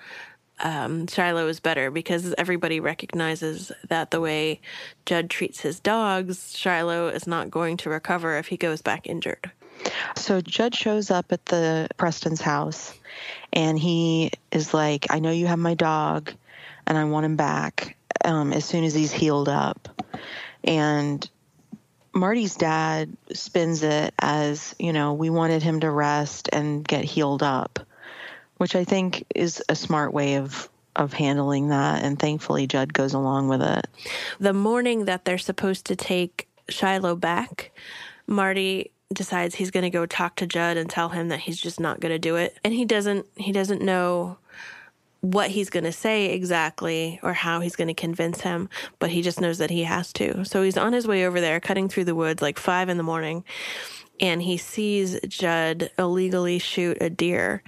um, 0.59 1.07
Shiloh 1.07 1.47
is 1.47 1.61
better 1.61 1.91
because 1.91 2.35
everybody 2.37 2.81
recognizes 2.81 3.71
that 3.89 4.11
the 4.11 4.21
way 4.21 4.61
Judd 5.07 5.31
treats 5.31 5.61
his 5.61 5.81
dogs, 5.81 6.57
Shiloh 6.57 7.09
is 7.09 7.27
not 7.27 7.51
going 7.51 7.77
to 7.79 7.91
recover 7.91 8.37
if 8.37 8.49
he 8.49 8.57
goes 8.57 8.83
back 8.83 9.07
injured. 9.07 9.51
So 10.17 10.41
Judd 10.41 10.75
shows 10.75 11.11
up 11.11 11.33
at 11.33 11.47
the 11.47 11.89
Preston's 11.97 12.41
house 12.41 12.93
and 13.53 13.79
he 13.79 14.33
is 14.53 14.75
like, 14.75 15.07
I 15.11 15.21
know 15.21 15.31
you 15.31 15.47
have 15.47 15.59
my 15.59 15.75
dog 15.75 16.33
and 16.87 16.99
I 16.99 17.05
want 17.05 17.27
him 17.27 17.37
back 17.37 17.97
um, 18.25 18.53
as 18.53 18.65
soon 18.65 18.85
as 18.85 18.93
he's 18.93 19.13
healed 19.13 19.49
up. 19.49 19.89
And 20.65 21.29
Marty's 22.13 22.57
dad 22.57 23.17
spins 23.33 23.83
it 23.83 24.15
as, 24.19 24.75
you 24.79 24.93
know, 24.93 25.15
we 25.15 25.31
wanted 25.31 25.63
him 25.63 25.81
to 25.81 25.91
rest 25.91 26.49
and 26.53 26.87
get 26.87 27.05
healed 27.05 27.43
up, 27.43 27.79
which 28.57 28.75
I 28.75 28.85
think 28.85 29.25
is 29.35 29.63
a 29.69 29.77
smart 29.77 30.13
way 30.13 30.37
of 30.37 30.69
of 30.97 31.13
handling 31.13 31.69
that 31.69 32.03
and 32.03 32.19
thankfully 32.19 32.67
Judd 32.67 32.93
goes 32.93 33.15
along 33.15 33.49
with 33.49 33.63
it. 33.63 33.87
The 34.41 34.53
morning 34.53 35.05
that 35.05 35.25
they're 35.25 35.39
supposed 35.39 35.87
to 35.87 35.97
take 35.97 36.49
Shiloh 36.69 37.15
back, 37.15 37.71
Marty 38.27 38.91
decides 39.13 39.55
he's 39.55 39.71
going 39.71 39.85
to 39.85 39.91
go 39.91 40.05
talk 40.05 40.37
to 40.37 40.47
Judd 40.47 40.77
and 40.77 40.91
tell 40.91 41.11
him 41.11 41.29
that 41.29 41.41
he's 41.41 41.61
just 41.61 41.81
not 41.81 42.01
going 42.01 42.13
to 42.13 42.19
do 42.19 42.37
it. 42.37 42.59
And 42.65 42.75
he 42.75 42.85
doesn't 42.85 43.27
he 43.37 43.53
doesn't 43.53 43.83
know 43.83 44.39
what 45.21 45.51
he's 45.51 45.71
going 45.71 45.85
to 45.85 45.93
say 45.93 46.33
exactly 46.33 47.21
or 47.23 47.33
how 47.33 47.61
he's 47.61 47.77
going 47.77 47.89
to 47.89 47.95
convince 47.95 48.41
him, 48.41 48.69
but 48.99 49.11
he 49.11 49.23
just 49.23 49.41
knows 49.41 49.59
that 49.59 49.71
he 49.71 49.85
has 49.85 50.13
to. 50.15 50.45
So 50.45 50.63
he's 50.63 50.79
on 50.79 50.93
his 50.93 51.07
way 51.07 51.27
over 51.27 51.41
there 51.41 51.61
cutting 51.61 51.89
through 51.89 52.05
the 52.05 52.15
woods 52.15 52.41
like 52.41 52.59
5 52.59 52.89
in 52.89 52.97
the 52.97 53.03
morning 53.03 53.45
and 54.21 54.43
he 54.43 54.59
sees 54.59 55.19
Judd 55.27 55.91
illegally 55.99 56.59
shoot 56.59 56.99
a 57.01 57.09
deer. 57.09 57.63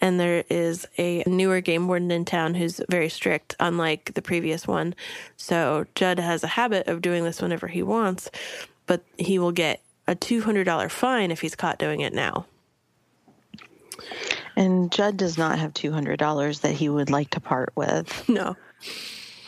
And 0.00 0.18
there 0.18 0.42
is 0.48 0.86
a 0.96 1.22
newer 1.26 1.60
game 1.60 1.86
warden 1.86 2.10
in 2.10 2.24
town 2.24 2.54
who's 2.54 2.80
very 2.88 3.10
strict, 3.10 3.54
unlike 3.60 4.14
the 4.14 4.22
previous 4.22 4.66
one. 4.66 4.94
So 5.36 5.84
Judd 5.94 6.18
has 6.18 6.42
a 6.42 6.48
habit 6.48 6.88
of 6.88 7.02
doing 7.02 7.24
this 7.24 7.42
whenever 7.42 7.68
he 7.68 7.82
wants, 7.82 8.30
but 8.86 9.04
he 9.18 9.38
will 9.38 9.52
get 9.52 9.82
a 10.06 10.16
$200 10.16 10.90
fine 10.90 11.30
if 11.30 11.42
he's 11.42 11.54
caught 11.54 11.78
doing 11.78 12.00
it 12.00 12.14
now. 12.14 12.46
And 14.58 14.90
Judd 14.90 15.16
does 15.16 15.38
not 15.38 15.60
have 15.60 15.72
$200 15.72 16.60
that 16.62 16.72
he 16.72 16.88
would 16.88 17.10
like 17.10 17.30
to 17.30 17.40
part 17.40 17.72
with. 17.76 18.28
No. 18.28 18.56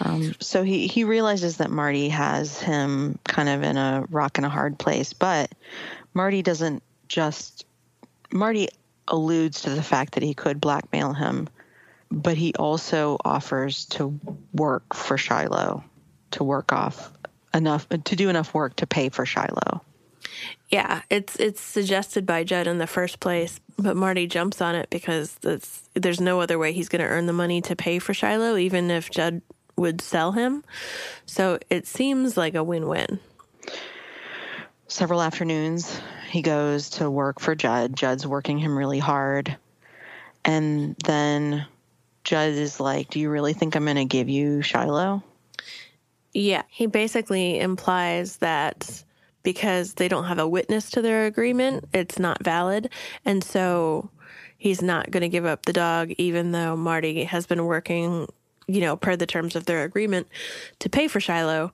Um, 0.02 0.34
so 0.40 0.62
he, 0.62 0.86
he 0.86 1.04
realizes 1.04 1.58
that 1.58 1.70
Marty 1.70 2.08
has 2.08 2.58
him 2.58 3.18
kind 3.24 3.48
of 3.48 3.62
in 3.62 3.76
a 3.76 4.06
rock 4.08 4.38
and 4.38 4.46
a 4.46 4.48
hard 4.48 4.78
place, 4.78 5.12
but 5.12 5.52
Marty 6.14 6.42
doesn't 6.42 6.82
just, 7.08 7.66
Marty 8.32 8.68
alludes 9.08 9.62
to 9.62 9.70
the 9.70 9.82
fact 9.82 10.14
that 10.14 10.22
he 10.22 10.32
could 10.32 10.60
blackmail 10.60 11.12
him, 11.12 11.48
but 12.10 12.38
he 12.38 12.54
also 12.54 13.18
offers 13.24 13.84
to 13.86 14.18
work 14.54 14.94
for 14.94 15.18
Shiloh, 15.18 15.84
to 16.30 16.44
work 16.44 16.72
off 16.72 17.12
enough, 17.52 17.86
to 17.88 18.16
do 18.16 18.30
enough 18.30 18.54
work 18.54 18.76
to 18.76 18.86
pay 18.86 19.10
for 19.10 19.26
Shiloh. 19.26 19.82
Yeah, 20.70 21.02
it's 21.10 21.34
it's 21.36 21.60
suggested 21.60 22.24
by 22.24 22.44
Judd 22.44 22.68
in 22.68 22.78
the 22.78 22.86
first 22.86 23.18
place, 23.18 23.58
but 23.76 23.96
Marty 23.96 24.28
jumps 24.28 24.60
on 24.60 24.76
it 24.76 24.88
because 24.88 25.36
there's 25.94 26.20
no 26.20 26.40
other 26.40 26.58
way 26.58 26.72
he's 26.72 26.88
going 26.88 27.02
to 27.02 27.08
earn 27.08 27.26
the 27.26 27.32
money 27.32 27.60
to 27.62 27.74
pay 27.74 27.98
for 27.98 28.14
Shiloh, 28.14 28.56
even 28.56 28.88
if 28.88 29.10
Judd 29.10 29.42
would 29.74 30.00
sell 30.00 30.30
him. 30.30 30.62
So 31.26 31.58
it 31.70 31.88
seems 31.88 32.36
like 32.36 32.54
a 32.54 32.62
win-win. 32.62 33.18
Several 34.86 35.22
afternoons, 35.22 36.00
he 36.30 36.40
goes 36.40 36.90
to 36.90 37.10
work 37.10 37.40
for 37.40 37.56
Judd. 37.56 37.96
Judd's 37.96 38.26
working 38.26 38.58
him 38.58 38.78
really 38.78 38.98
hard, 39.00 39.56
and 40.44 40.94
then 41.04 41.66
Judd 42.22 42.50
is 42.50 42.78
like, 42.78 43.10
"Do 43.10 43.18
you 43.18 43.28
really 43.28 43.54
think 43.54 43.74
I'm 43.74 43.84
going 43.84 43.96
to 43.96 44.04
give 44.04 44.28
you 44.28 44.62
Shiloh?" 44.62 45.24
Yeah, 46.32 46.62
he 46.68 46.86
basically 46.86 47.58
implies 47.58 48.36
that 48.36 49.02
because 49.42 49.94
they 49.94 50.09
don't 50.09 50.25
have 50.25 50.38
a 50.38 50.49
witness 50.49 50.90
to 50.90 51.02
their 51.02 51.26
agreement, 51.26 51.85
it's 51.92 52.18
not 52.18 52.44
valid. 52.44 52.90
And 53.25 53.42
so 53.42 54.11
he's 54.59 54.82
not 54.82 55.11
going 55.11 55.23
to 55.23 55.28
give 55.28 55.47
up 55.47 55.66
the 55.66 55.73
dog, 55.73 56.11
even 56.18 56.52
though 56.52 56.76
Marty 56.76 57.25
has 57.25 57.47
been 57.47 57.64
working, 57.64 58.28
you 58.66 58.80
know, 58.80 58.97
per 58.97 59.16
the 59.16 59.26
terms 59.26 59.56
of 59.56 59.66
their 59.66 59.85
agreement 59.85 60.28
to 60.80 60.88
pay 60.88 61.09
for 61.09 61.20
Shiloh. 61.20 61.73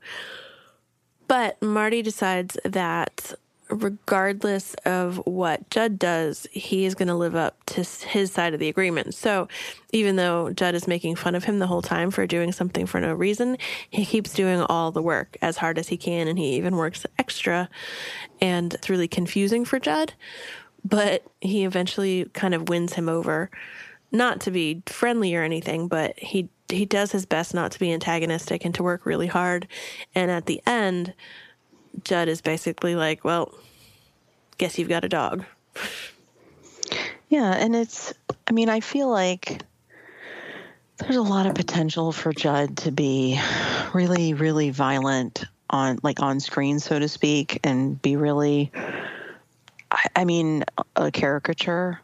But 1.28 1.61
Marty 1.61 2.02
decides 2.02 2.56
that 2.64 3.35
regardless 3.68 4.75
of 4.85 5.16
what 5.26 5.68
Judd 5.70 5.99
does, 5.99 6.46
he 6.52 6.85
is 6.85 6.94
going 6.94 7.08
to 7.08 7.14
live 7.14 7.35
up 7.35 7.56
to 7.66 7.82
his 7.82 8.30
side 8.30 8.54
of 8.54 8.61
the 8.61 8.68
agreement. 8.68 9.14
So 9.14 9.49
even 9.92 10.16
though 10.16 10.52
Judd 10.52 10.75
is 10.75 10.87
making 10.87 11.16
fun 11.16 11.35
of 11.35 11.44
him 11.44 11.58
the 11.58 11.66
whole 11.66 11.82
time 11.82 12.11
for 12.11 12.26
doing 12.26 12.52
something 12.52 12.87
for 12.87 13.00
no 13.00 13.12
reason, 13.12 13.58
he 13.90 14.04
keeps 14.04 14.32
doing 14.32 14.61
all 14.61 14.92
the 14.92 15.02
work 15.02 15.37
as 15.42 15.56
hard 15.56 15.78
as 15.78 15.88
he 15.88 15.96
can, 15.96 16.28
and 16.28 16.38
he 16.38 16.56
even 16.56 16.76
works 16.76 17.06
extra. 17.18 17.68
And 18.40 18.75
it's 18.75 18.90
really 18.90 19.08
confusing 19.08 19.64
for 19.64 19.80
Judd, 19.80 20.14
but 20.85 21.25
he 21.40 21.64
eventually 21.64 22.26
kind 22.35 22.54
of 22.54 22.68
wins 22.68 22.92
him 22.92 23.08
over. 23.08 23.50
Not 24.12 24.40
to 24.42 24.52
be 24.52 24.82
friendly 24.87 25.35
or 25.35 25.42
anything, 25.42 25.88
but 25.88 26.16
he 26.18 26.49
he 26.68 26.85
does 26.85 27.12
his 27.12 27.26
best 27.26 27.54
not 27.54 27.70
to 27.73 27.78
be 27.78 27.92
antagonistic 27.92 28.64
and 28.64 28.75
to 28.75 28.82
work 28.82 29.06
really 29.06 29.26
hard. 29.26 29.68
And 30.14 30.30
at 30.30 30.46
the 30.46 30.61
end, 30.66 31.14
Judd 32.04 32.28
is 32.28 32.40
basically 32.40 32.94
like, 32.94 33.24
well, 33.24 33.52
guess 34.58 34.78
you've 34.78 34.88
got 34.88 35.04
a 35.04 35.08
dog. 35.08 35.44
Yeah, 37.28 37.52
and 37.52 37.74
it's, 37.74 38.14
I 38.46 38.52
mean, 38.52 38.68
I 38.68 38.80
feel 38.80 39.10
like 39.10 39.62
there's 40.98 41.16
a 41.16 41.22
lot 41.22 41.46
of 41.46 41.54
potential 41.54 42.12
for 42.12 42.32
Judd 42.32 42.76
to 42.78 42.92
be 42.92 43.40
really, 43.92 44.34
really 44.34 44.70
violent 44.70 45.44
on, 45.68 45.98
like, 46.02 46.22
on 46.22 46.40
screen, 46.40 46.78
so 46.78 46.98
to 46.98 47.08
speak, 47.08 47.60
and 47.64 48.00
be 48.00 48.16
really, 48.16 48.70
I, 49.90 50.06
I 50.14 50.24
mean, 50.24 50.64
a 50.94 51.10
caricature. 51.10 52.00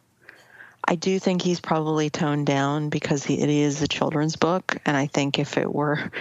I 0.85 0.95
do 0.95 1.17
think 1.17 1.41
he's 1.41 1.61
probably 1.61 2.09
toned 2.09 2.45
down 2.45 2.89
because 2.89 3.23
he, 3.23 3.39
it 3.39 3.49
is 3.49 3.81
a 3.81 3.87
children's 3.87 4.35
book, 4.35 4.77
and 4.85 4.97
I 4.97 5.07
think 5.07 5.39
if 5.39 5.57
it 5.57 5.73
were 5.73 6.11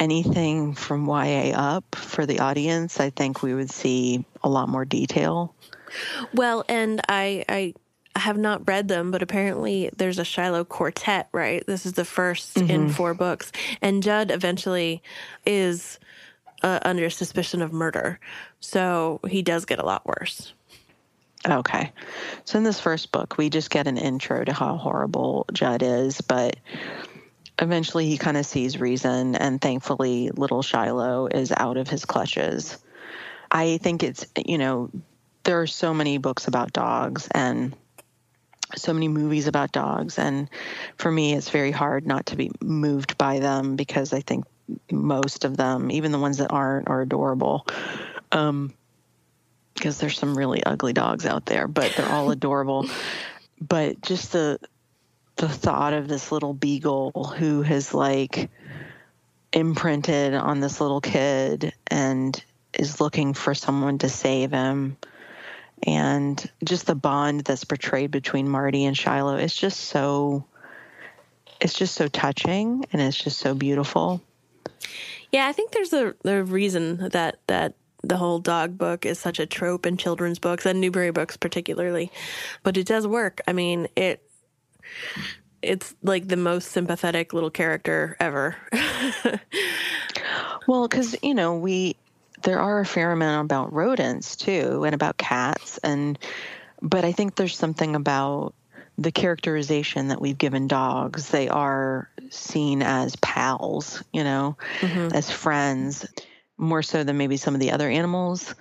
anything 0.00 0.74
from 0.74 1.06
YA 1.06 1.52
up 1.54 1.94
for 1.94 2.26
the 2.26 2.40
audience, 2.40 2.98
I 2.98 3.10
think 3.10 3.42
we 3.42 3.54
would 3.54 3.70
see 3.70 4.24
a 4.42 4.48
lot 4.48 4.68
more 4.68 4.84
detail. 4.84 5.54
Well, 6.34 6.64
and 6.68 7.00
I, 7.08 7.44
I 7.48 7.74
have 8.16 8.38
not 8.38 8.66
read 8.66 8.88
them, 8.88 9.10
but 9.10 9.22
apparently 9.22 9.90
there's 9.96 10.18
a 10.18 10.24
Shiloh 10.24 10.64
quartet, 10.64 11.28
right? 11.32 11.64
This 11.66 11.86
is 11.86 11.92
the 11.92 12.02
1st 12.02 12.54
mm-hmm. 12.54 12.70
in 12.70 12.88
four 12.90 13.14
books. 13.14 13.52
And 13.82 14.02
Judd 14.02 14.30
eventually 14.30 15.02
is 15.46 15.98
uh, 16.62 16.80
under 16.82 17.10
suspicion 17.10 17.62
of 17.62 17.72
murder. 17.72 18.18
So 18.58 19.20
he 19.28 19.42
does 19.42 19.64
get 19.64 19.78
a 19.78 19.84
lot 19.84 20.06
worse. 20.06 20.52
Okay. 21.48 21.92
So 22.44 22.58
in 22.58 22.64
this 22.64 22.80
first 22.80 23.12
book, 23.12 23.38
we 23.38 23.48
just 23.48 23.70
get 23.70 23.86
an 23.86 23.96
intro 23.96 24.44
to 24.44 24.52
how 24.52 24.76
horrible 24.76 25.46
Judd 25.52 25.82
is, 25.82 26.20
but 26.20 26.56
eventually 27.60 28.06
he 28.06 28.18
kind 28.18 28.36
of 28.36 28.46
sees 28.46 28.80
reason, 28.80 29.36
and 29.36 29.60
thankfully, 29.60 30.30
little 30.30 30.62
Shiloh 30.62 31.26
is 31.26 31.52
out 31.56 31.76
of 31.76 31.88
his 31.88 32.04
clutches. 32.04 32.78
I 33.50 33.78
think 33.78 34.02
it's, 34.02 34.26
you 34.36 34.58
know, 34.58 34.90
there 35.44 35.60
are 35.60 35.66
so 35.66 35.92
many 35.92 36.18
books 36.18 36.48
about 36.48 36.72
dogs 36.72 37.28
and 37.32 37.76
so 38.76 38.92
many 38.92 39.08
movies 39.08 39.46
about 39.46 39.72
dogs. 39.72 40.18
And 40.18 40.48
for 40.96 41.10
me, 41.10 41.34
it's 41.34 41.50
very 41.50 41.72
hard 41.72 42.06
not 42.06 42.26
to 42.26 42.36
be 42.36 42.50
moved 42.60 43.18
by 43.18 43.40
them 43.40 43.76
because 43.76 44.12
I 44.12 44.20
think 44.20 44.44
most 44.90 45.44
of 45.44 45.56
them, 45.56 45.90
even 45.90 46.12
the 46.12 46.18
ones 46.18 46.38
that 46.38 46.52
aren't, 46.52 46.88
are 46.88 47.00
adorable. 47.02 47.66
Um, 48.32 48.74
because 49.74 49.98
there's 49.98 50.18
some 50.18 50.36
really 50.36 50.62
ugly 50.62 50.92
dogs 50.92 51.24
out 51.24 51.46
there, 51.46 51.66
but 51.66 51.92
they're 51.96 52.08
all 52.08 52.30
adorable. 52.30 52.86
but 53.60 54.00
just 54.02 54.32
the 54.32 54.60
the 55.40 55.48
thought 55.48 55.94
of 55.94 56.06
this 56.06 56.30
little 56.30 56.52
beagle 56.52 57.34
who 57.38 57.62
has 57.62 57.94
like 57.94 58.50
imprinted 59.54 60.34
on 60.34 60.60
this 60.60 60.82
little 60.82 61.00
kid 61.00 61.72
and 61.86 62.44
is 62.74 63.00
looking 63.00 63.32
for 63.32 63.54
someone 63.54 63.96
to 63.96 64.08
save 64.10 64.50
him 64.50 64.98
and 65.86 66.50
just 66.62 66.86
the 66.86 66.94
bond 66.94 67.40
that's 67.40 67.64
portrayed 67.64 68.10
between 68.10 68.50
Marty 68.50 68.84
and 68.84 68.96
Shiloh 68.96 69.36
is 69.36 69.56
just 69.56 69.80
so 69.80 70.44
it's 71.58 71.72
just 71.72 71.94
so 71.94 72.06
touching 72.06 72.84
and 72.92 73.00
it's 73.00 73.16
just 73.16 73.38
so 73.38 73.54
beautiful. 73.54 74.20
Yeah, 75.32 75.46
I 75.46 75.52
think 75.52 75.72
there's 75.72 75.94
a, 75.94 76.14
a 76.26 76.42
reason 76.42 77.08
that 77.08 77.38
that 77.46 77.76
the 78.02 78.18
whole 78.18 78.40
dog 78.40 78.76
book 78.76 79.06
is 79.06 79.18
such 79.18 79.38
a 79.38 79.46
trope 79.46 79.86
in 79.86 79.96
children's 79.96 80.38
books 80.38 80.66
and 80.66 80.82
Newbery 80.82 81.12
books 81.12 81.38
particularly. 81.38 82.12
But 82.62 82.76
it 82.76 82.86
does 82.86 83.06
work. 83.06 83.40
I 83.48 83.54
mean, 83.54 83.88
it 83.96 84.22
it's 85.62 85.94
like 86.02 86.28
the 86.28 86.36
most 86.36 86.70
sympathetic 86.70 87.32
little 87.32 87.50
character 87.50 88.16
ever. 88.18 88.56
well, 90.66 90.88
cuz 90.88 91.16
you 91.22 91.34
know, 91.34 91.56
we 91.56 91.96
there 92.42 92.60
are 92.60 92.80
a 92.80 92.86
fair 92.86 93.12
amount 93.12 93.44
about 93.44 93.72
rodents 93.72 94.36
too 94.36 94.84
and 94.84 94.94
about 94.94 95.18
cats 95.18 95.78
and 95.78 96.18
but 96.82 97.04
I 97.04 97.12
think 97.12 97.36
there's 97.36 97.56
something 97.56 97.94
about 97.94 98.54
the 98.96 99.12
characterization 99.12 100.08
that 100.08 100.20
we've 100.20 100.36
given 100.36 100.66
dogs. 100.66 101.30
They 101.30 101.48
are 101.48 102.10
seen 102.28 102.82
as 102.82 103.16
pals, 103.16 104.02
you 104.12 104.24
know, 104.24 104.56
mm-hmm. 104.80 105.14
as 105.14 105.30
friends 105.30 106.06
more 106.58 106.82
so 106.82 107.02
than 107.02 107.16
maybe 107.16 107.38
some 107.38 107.54
of 107.54 107.60
the 107.60 107.72
other 107.72 107.88
animals. 107.88 108.54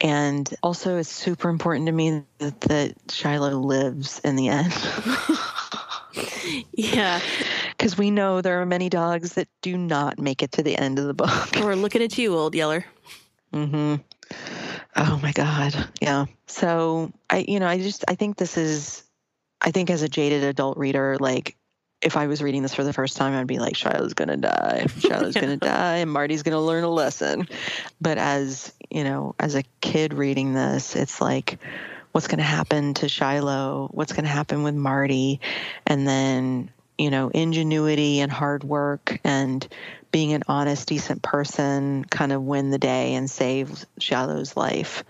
And 0.00 0.52
also, 0.62 0.96
it's 0.96 1.10
super 1.10 1.50
important 1.50 1.86
to 1.86 1.92
me 1.92 2.22
that, 2.38 2.60
that 2.62 2.94
Shiloh 3.10 3.58
lives 3.58 4.18
in 4.24 4.36
the 4.36 4.48
end. 4.48 4.72
yeah. 6.72 7.20
Because 7.70 7.98
we 7.98 8.10
know 8.10 8.40
there 8.40 8.62
are 8.62 8.66
many 8.66 8.88
dogs 8.88 9.34
that 9.34 9.48
do 9.60 9.76
not 9.76 10.18
make 10.18 10.42
it 10.42 10.52
to 10.52 10.62
the 10.62 10.76
end 10.76 10.98
of 10.98 11.06
the 11.06 11.14
book. 11.14 11.50
We're 11.56 11.74
looking 11.74 12.02
at 12.02 12.16
you, 12.16 12.34
old 12.34 12.54
Yeller. 12.54 12.84
Mm-hmm. 13.52 13.96
Oh 14.96 15.20
my 15.22 15.32
God. 15.32 15.74
Yeah. 16.00 16.26
So 16.46 17.12
I, 17.28 17.44
you 17.46 17.60
know, 17.60 17.66
I 17.66 17.78
just, 17.78 18.04
I 18.08 18.14
think 18.14 18.36
this 18.36 18.56
is, 18.56 19.04
I 19.60 19.70
think 19.70 19.90
as 19.90 20.02
a 20.02 20.08
jaded 20.08 20.44
adult 20.44 20.78
reader, 20.78 21.16
like 21.20 21.56
if 22.02 22.16
I 22.16 22.26
was 22.26 22.42
reading 22.42 22.62
this 22.62 22.74
for 22.74 22.84
the 22.84 22.92
first 22.92 23.16
time, 23.16 23.34
I'd 23.34 23.46
be 23.46 23.58
like, 23.58 23.76
Shiloh's 23.76 24.14
to 24.28 24.36
die. 24.36 24.86
Shiloh's 24.98 25.34
to 25.48 25.56
die 25.56 25.96
and 25.98 26.10
Marty's 26.10 26.42
to 26.54 26.60
learn 26.60 26.84
a 26.84 26.88
lesson. 26.88 27.46
But 28.00 28.18
as, 28.18 28.72
you 28.88 29.04
know, 29.04 29.34
as 29.38 29.54
a 29.54 29.64
kid 29.80 30.14
reading 30.14 30.54
this, 30.54 30.96
it's 30.96 31.20
like, 31.20 31.58
what's 32.12 32.26
to 32.38 32.44
happen 32.44 32.94
to 32.94 33.08
Shiloh? 33.08 33.88
What's 33.92 34.12
to 34.24 34.30
happen 34.30 34.62
with 34.62 34.74
Marty? 34.74 35.40
And 35.86 36.08
then, 36.08 36.70
you 36.96 37.10
know, 37.10 37.28
ingenuity 37.28 38.20
and 38.20 38.32
hard 38.32 38.64
work 38.64 39.20
and 39.22 39.66
being 40.10 40.32
an 40.32 40.42
honest, 40.48 40.88
decent 40.88 41.22
person 41.22 42.04
kind 42.04 42.32
of 42.32 42.42
win 42.42 42.70
the 42.70 42.78
day 42.78 43.14
and 43.14 43.30
save 43.30 43.84
Shiloh's 43.98 44.56
life. 44.56 45.04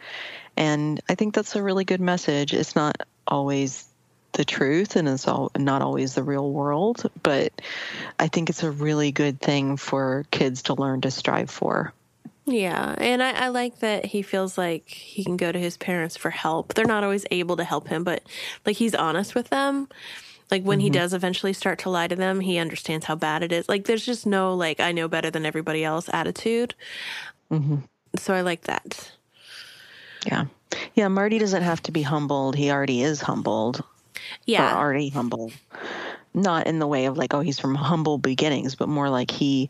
And 0.57 1.01
I 1.09 1.15
think 1.15 1.35
that's 1.35 1.57
a 1.57 1.63
really 1.63 1.85
good 1.85 2.01
message. 2.01 2.53
It's 2.53 2.77
not 2.77 3.01
always 3.27 3.90
the 4.33 4.45
truth 4.45 4.97
and 4.97 5.09
it's 5.09 5.27
all 5.27 5.51
not 5.59 5.83
always 5.83 6.15
the 6.15 6.23
real 6.23 6.51
world 6.51 7.11
but 7.23 7.53
i 8.19 8.29
think 8.29 8.49
it's 8.49 8.63
a 8.63 8.71
really 8.71 9.13
good 9.13 9.41
thing 9.41 9.77
for 9.77 10.25
kids 10.31 10.63
to 10.63 10.75
learn 10.75 11.01
to 11.01 11.11
strive 11.11 11.51
for. 11.51 11.93
Yeah 12.47 12.95
and 12.99 13.23
I, 13.23 13.33
I, 13.33 13.49
like 13.49 13.79
that 13.81 14.07
he 14.07 14.23
feels 14.23 14.59
like 14.59 14.89
he 14.89 15.25
can 15.25 15.37
go 15.37 15.53
to 15.53 15.59
his 15.59 15.77
parents 15.77 16.17
for 16.17 16.31
help. 16.31 16.75
They're 16.75 16.85
not 16.85 17.05
always 17.05 17.25
able 17.31 17.57
to 17.59 17.65
help 17.65 17.89
him 17.89 18.03
but 18.03 18.23
like 18.67 18.77
he's 18.77 18.95
honest 18.95 19.35
with 19.35 19.51
them. 19.51 19.89
Like 20.51 20.65
when 20.65 20.79
mm-hmm. 20.79 20.85
he 20.85 20.91
does 20.91 21.15
eventually 21.15 21.53
start 21.53 21.81
to 21.81 21.91
lie 21.91 22.09
to 22.09 22.17
them 22.17 22.41
he 22.41 22.59
understands 22.59 23.07
how 23.07 23.15
bad 23.15 23.43
it 23.43 23.53
is. 23.53 23.69
Like 23.69 23.85
there's 23.85 24.05
just 24.05 24.27
no 24.27 24.55
like 24.55 24.81
i 24.81 24.91
know 24.91 25.07
better 25.07 25.31
than 25.31 25.47
everybody 25.47 25.85
else 25.85 26.09
attitude. 26.13 26.75
Mm-hmm. 27.53 27.77
so 28.17 28.35
i 28.35 28.41
like 28.41 28.63
that. 28.63 29.13
Yeah. 30.27 30.47
Yeah 30.95 31.09
marty 31.09 31.39
doesn't 31.39 31.63
have 31.63 31.83
to 31.83 31.93
be 31.93 32.03
humbled. 32.03 32.57
He 32.57 32.71
already 32.71 33.03
is 33.03 33.21
humbled 33.21 33.85
yeah. 34.45 34.75
are 34.75 34.79
already 34.79 35.09
humble. 35.09 35.53
Not 36.33 36.67
in 36.67 36.79
the 36.79 36.87
way 36.87 37.07
of 37.07 37.19
like, 37.19 37.35
oh, 37.35 37.41
he's 37.41 37.59
from 37.59 37.75
humble 37.75 38.19
beginnings, 38.19 38.77
but 38.77 38.89
more 38.89 39.11
like 39.11 39.31
he, 39.31 39.69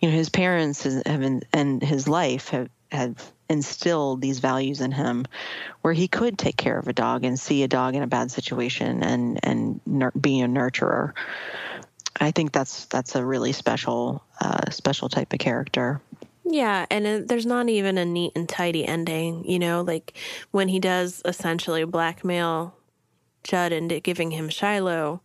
you 0.00 0.08
know, 0.08 0.14
his 0.14 0.28
parents 0.28 0.82
have 0.82 1.22
in, 1.22 1.42
and 1.52 1.82
his 1.82 2.06
life 2.06 2.48
have 2.48 2.68
have 2.92 3.32
instilled 3.48 4.20
these 4.20 4.38
values 4.38 4.80
in 4.80 4.92
him, 4.92 5.26
where 5.82 5.94
he 5.94 6.08
could 6.08 6.38
take 6.38 6.56
care 6.56 6.78
of 6.78 6.88
a 6.88 6.92
dog 6.92 7.24
and 7.24 7.38
see 7.38 7.62
a 7.62 7.68
dog 7.68 7.94
in 7.94 8.02
a 8.02 8.06
bad 8.06 8.30
situation 8.30 9.02
and 9.02 9.40
and 9.42 9.80
nur- 9.86 10.12
be 10.12 10.40
a 10.40 10.46
nurturer. 10.46 11.12
I 12.20 12.30
think 12.30 12.52
that's 12.52 12.84
that's 12.86 13.14
a 13.14 13.24
really 13.24 13.52
special 13.52 14.22
uh, 14.40 14.70
special 14.70 15.08
type 15.08 15.32
of 15.32 15.38
character. 15.38 16.00
Yeah, 16.44 16.84
and 16.90 17.06
it, 17.06 17.28
there's 17.28 17.46
not 17.46 17.68
even 17.68 17.96
a 17.96 18.04
neat 18.04 18.32
and 18.36 18.48
tidy 18.48 18.84
ending, 18.84 19.48
you 19.48 19.58
know, 19.58 19.80
like 19.82 20.12
when 20.50 20.68
he 20.68 20.78
does 20.78 21.22
essentially 21.24 21.84
blackmail 21.84 22.74
Judd 23.44 23.72
into 23.72 24.00
giving 24.00 24.32
him 24.32 24.48
Shiloh, 24.48 25.20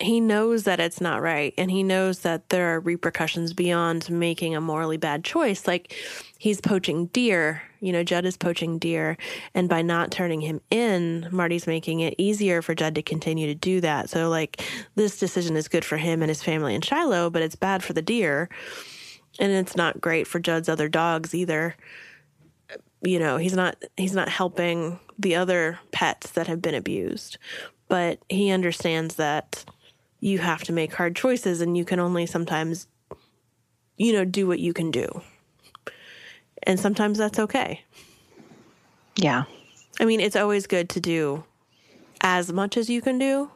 he 0.00 0.20
knows 0.20 0.64
that 0.64 0.80
it's 0.80 1.00
not 1.00 1.22
right. 1.22 1.54
And 1.56 1.70
he 1.70 1.82
knows 1.82 2.20
that 2.20 2.48
there 2.48 2.74
are 2.74 2.80
repercussions 2.80 3.52
beyond 3.52 4.10
making 4.10 4.56
a 4.56 4.60
morally 4.60 4.96
bad 4.96 5.24
choice. 5.24 5.66
Like 5.66 5.94
he's 6.38 6.60
poaching 6.60 7.06
deer, 7.06 7.62
you 7.80 7.92
know, 7.92 8.02
Judd 8.02 8.24
is 8.24 8.36
poaching 8.36 8.78
deer. 8.78 9.16
And 9.54 9.68
by 9.68 9.82
not 9.82 10.10
turning 10.10 10.40
him 10.40 10.60
in, 10.70 11.28
Marty's 11.30 11.66
making 11.66 12.00
it 12.00 12.14
easier 12.18 12.62
for 12.62 12.74
Judd 12.74 12.94
to 12.96 13.02
continue 13.02 13.46
to 13.46 13.54
do 13.54 13.80
that. 13.80 14.10
So, 14.10 14.28
like, 14.28 14.62
this 14.94 15.18
decision 15.18 15.56
is 15.56 15.68
good 15.68 15.84
for 15.84 15.96
him 15.96 16.22
and 16.22 16.28
his 16.28 16.42
family 16.42 16.74
and 16.74 16.84
Shiloh, 16.84 17.30
but 17.30 17.42
it's 17.42 17.56
bad 17.56 17.82
for 17.82 17.92
the 17.92 18.02
deer. 18.02 18.48
And 19.38 19.52
it's 19.52 19.76
not 19.76 20.00
great 20.00 20.26
for 20.26 20.40
Judd's 20.40 20.68
other 20.68 20.88
dogs 20.88 21.34
either 21.34 21.76
you 23.02 23.18
know 23.18 23.36
he's 23.36 23.54
not 23.54 23.76
he's 23.96 24.14
not 24.14 24.28
helping 24.28 24.98
the 25.18 25.34
other 25.34 25.78
pets 25.90 26.30
that 26.32 26.46
have 26.46 26.62
been 26.62 26.74
abused. 26.74 27.38
But 27.88 28.20
he 28.28 28.50
understands 28.50 29.16
that 29.16 29.64
you 30.20 30.38
have 30.38 30.62
to 30.64 30.72
make 30.72 30.94
hard 30.94 31.14
choices 31.14 31.60
and 31.60 31.76
you 31.76 31.84
can 31.84 32.00
only 32.00 32.26
sometimes 32.26 32.86
you 33.96 34.12
know 34.12 34.24
do 34.24 34.46
what 34.46 34.60
you 34.60 34.72
can 34.72 34.90
do. 34.90 35.22
And 36.64 36.78
sometimes 36.78 37.18
that's 37.18 37.38
okay. 37.38 37.82
Yeah. 39.16 39.44
I 40.00 40.04
mean 40.04 40.20
it's 40.20 40.36
always 40.36 40.66
good 40.66 40.88
to 40.90 41.00
do 41.00 41.44
as 42.22 42.52
much 42.52 42.76
as 42.76 42.88
you 42.88 43.02
can 43.02 43.18
do 43.18 43.50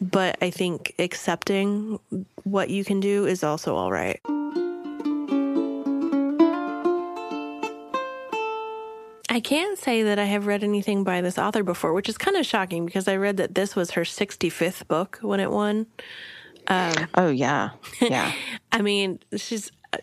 but 0.00 0.36
i 0.42 0.50
think 0.50 0.94
accepting 0.98 1.98
what 2.44 2.68
you 2.70 2.84
can 2.84 3.00
do 3.00 3.26
is 3.26 3.42
also 3.42 3.74
all 3.74 3.90
right 3.90 4.20
I 9.34 9.40
can't 9.40 9.76
say 9.76 10.04
that 10.04 10.16
I 10.20 10.26
have 10.26 10.46
read 10.46 10.62
anything 10.62 11.02
by 11.02 11.20
this 11.20 11.38
author 11.38 11.64
before, 11.64 11.92
which 11.92 12.08
is 12.08 12.16
kind 12.16 12.36
of 12.36 12.46
shocking 12.46 12.86
because 12.86 13.08
I 13.08 13.16
read 13.16 13.38
that 13.38 13.56
this 13.56 13.74
was 13.74 13.90
her 13.90 14.02
65th 14.02 14.86
book 14.86 15.18
when 15.22 15.40
it 15.40 15.50
won. 15.50 15.88
Um, 16.68 17.08
oh, 17.16 17.30
yeah. 17.30 17.70
Yeah. 18.00 18.32
I 18.72 18.80
mean, 18.80 19.18
she's. 19.36 19.72
Uh, 19.92 19.98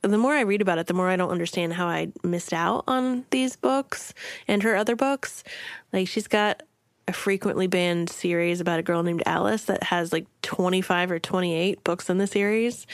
the 0.00 0.16
more 0.16 0.32
I 0.32 0.40
read 0.40 0.62
about 0.62 0.78
it, 0.78 0.86
the 0.86 0.94
more 0.94 1.10
I 1.10 1.16
don't 1.16 1.28
understand 1.28 1.74
how 1.74 1.86
I 1.86 2.08
missed 2.24 2.54
out 2.54 2.84
on 2.88 3.26
these 3.30 3.56
books 3.56 4.14
and 4.48 4.62
her 4.62 4.74
other 4.74 4.96
books. 4.96 5.44
Like, 5.92 6.08
she's 6.08 6.26
got 6.26 6.62
a 7.06 7.12
frequently 7.12 7.66
banned 7.66 8.08
series 8.08 8.62
about 8.62 8.78
a 8.78 8.82
girl 8.82 9.02
named 9.02 9.22
Alice 9.26 9.64
that 9.64 9.82
has 9.82 10.14
like 10.14 10.28
25 10.40 11.10
or 11.10 11.18
28 11.18 11.84
books 11.84 12.08
in 12.08 12.16
the 12.16 12.26
series. 12.26 12.86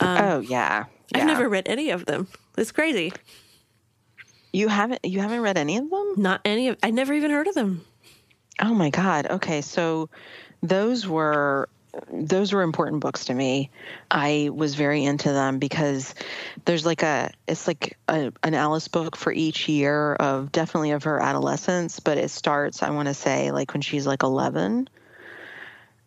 Um, 0.00 0.24
oh, 0.24 0.40
yeah. 0.40 0.86
yeah. 1.14 1.20
I've 1.20 1.26
never 1.26 1.46
read 1.46 1.68
any 1.68 1.90
of 1.90 2.06
them. 2.06 2.26
It's 2.56 2.72
crazy. 2.72 3.12
You 4.52 4.68
haven't 4.68 5.04
you 5.04 5.20
haven't 5.20 5.40
read 5.40 5.56
any 5.56 5.78
of 5.78 5.88
them? 5.88 6.14
Not 6.16 6.40
any 6.44 6.68
of 6.68 6.78
I 6.82 6.90
never 6.90 7.12
even 7.14 7.30
heard 7.30 7.46
of 7.46 7.54
them. 7.54 7.84
Oh 8.60 8.74
my 8.74 8.90
God. 8.90 9.26
Okay. 9.26 9.62
So 9.62 10.10
those 10.62 11.06
were 11.06 11.68
those 12.10 12.52
were 12.52 12.62
important 12.62 13.00
books 13.00 13.26
to 13.26 13.34
me. 13.34 13.70
I 14.10 14.50
was 14.52 14.74
very 14.74 15.04
into 15.04 15.32
them 15.32 15.58
because 15.58 16.14
there's 16.64 16.86
like 16.86 17.02
a 17.02 17.30
it's 17.46 17.66
like 17.66 17.98
a, 18.08 18.32
an 18.42 18.54
Alice 18.54 18.88
book 18.88 19.16
for 19.16 19.32
each 19.32 19.68
year 19.68 20.14
of 20.14 20.52
definitely 20.52 20.92
of 20.92 21.04
her 21.04 21.20
adolescence, 21.20 22.00
but 22.00 22.18
it 22.18 22.30
starts 22.30 22.82
I 22.82 22.90
want 22.90 23.08
to 23.08 23.14
say 23.14 23.50
like 23.52 23.72
when 23.72 23.82
she's 23.82 24.06
like 24.06 24.22
11 24.22 24.88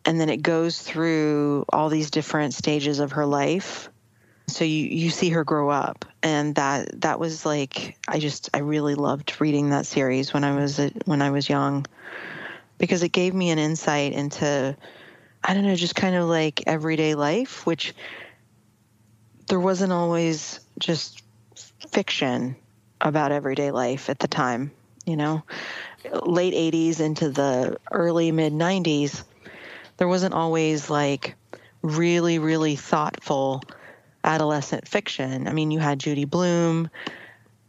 and 0.04 0.20
then 0.20 0.28
it 0.28 0.42
goes 0.42 0.80
through 0.80 1.64
all 1.72 1.88
these 1.88 2.10
different 2.10 2.54
stages 2.54 3.00
of 3.00 3.12
her 3.12 3.26
life. 3.26 3.90
So 4.48 4.64
you 4.64 4.86
you 4.86 5.10
see 5.10 5.30
her 5.30 5.44
grow 5.44 5.70
up 5.70 6.04
and 6.22 6.54
that 6.54 7.00
that 7.00 7.18
was 7.18 7.44
like 7.44 7.98
I 8.06 8.18
just 8.18 8.48
I 8.54 8.58
really 8.58 8.94
loved 8.94 9.40
reading 9.40 9.70
that 9.70 9.86
series 9.86 10.32
when 10.32 10.44
I 10.44 10.54
was 10.54 10.78
uh, 10.78 10.90
when 11.04 11.20
I 11.20 11.30
was 11.30 11.48
young 11.48 11.84
because 12.78 13.02
it 13.02 13.10
gave 13.10 13.34
me 13.34 13.50
an 13.50 13.58
insight 13.58 14.12
into 14.12 14.76
I 15.42 15.54
don't 15.54 15.64
know, 15.64 15.76
just 15.76 15.94
kind 15.94 16.16
of 16.16 16.28
like 16.28 16.64
everyday 16.66 17.14
life, 17.14 17.66
which 17.66 17.94
there 19.48 19.60
wasn't 19.60 19.92
always 19.92 20.58
just 20.80 21.22
fiction 21.90 22.56
about 23.00 23.30
everyday 23.30 23.70
life 23.70 24.10
at 24.10 24.18
the 24.18 24.26
time, 24.26 24.72
you 25.04 25.16
know. 25.16 25.44
Late 26.24 26.54
80s 26.54 27.00
into 27.00 27.30
the 27.30 27.78
early 27.92 28.32
mid 28.32 28.52
90s, 28.52 29.22
there 29.98 30.08
wasn't 30.08 30.34
always 30.34 30.90
like 30.90 31.36
really, 31.82 32.40
really 32.40 32.74
thoughtful 32.74 33.62
adolescent 34.26 34.86
fiction. 34.86 35.48
I 35.48 35.52
mean, 35.52 35.70
you 35.70 35.78
had 35.78 35.98
Judy 36.00 36.24
Blume 36.24 36.90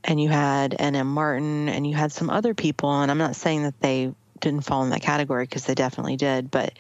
and 0.04 0.22
you 0.22 0.30
had 0.30 0.74
Ann 0.74 0.96
M. 0.96 1.08
Martin 1.08 1.70
and 1.70 1.88
you 1.88 1.96
had 1.96 2.12
some 2.12 2.30
other 2.30 2.54
people, 2.54 2.92
and 2.92 3.10
I'm 3.10 3.18
not 3.18 3.36
saying 3.36 3.64
that 3.64 3.80
they 3.80 4.14
didn't 4.40 4.62
fall 4.62 4.84
in 4.84 4.90
that 4.90 5.02
category 5.02 5.44
because 5.46 5.66
they 5.66 5.76
definitely 5.76 6.18
did, 6.18 6.52
but 6.52 6.74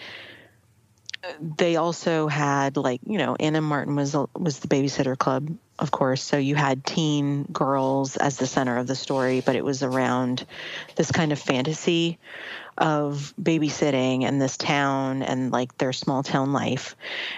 they 1.58 1.76
also 1.76 2.28
had 2.28 2.78
like 2.78 3.02
you 3.06 3.18
know 3.18 3.36
Ann 3.40 3.56
M. 3.56 3.63
Martin 3.63 3.96
was 3.96 4.16
was 4.36 4.60
the 4.60 4.68
babysitter 4.68 5.18
club 5.18 5.50
of 5.80 5.92
course 5.92 6.24
so 6.24 6.38
you 6.38 6.56
had 6.56 6.86
teen 6.86 7.44
girls 7.44 8.18
as 8.18 8.38
the 8.38 8.48
center 8.48 8.78
of 8.78 8.88
the 8.88 8.96
story 8.96 9.42
but 9.42 9.56
it 9.56 9.66
was 9.66 9.84
around 9.84 10.46
this 10.96 11.12
kind 11.12 11.32
of 11.32 11.40
fantasy 11.40 12.18
of 12.78 13.34
babysitting 13.42 14.24
and 14.24 14.42
this 14.42 14.58
town 14.58 15.24
and 15.24 15.52
like 15.52 15.78
their 15.78 15.94
small 15.94 16.24
town 16.24 16.54
life 16.54 16.96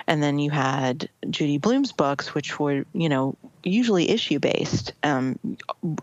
and 0.07 0.21
then 0.21 0.39
you 0.39 0.51
had 0.51 1.09
judy 1.29 1.57
blume's 1.57 1.91
books 1.91 2.33
which 2.33 2.59
were 2.59 2.85
you 2.93 3.09
know 3.09 3.35
usually 3.63 4.09
issue 4.09 4.39
based 4.39 4.93
um, 5.03 5.39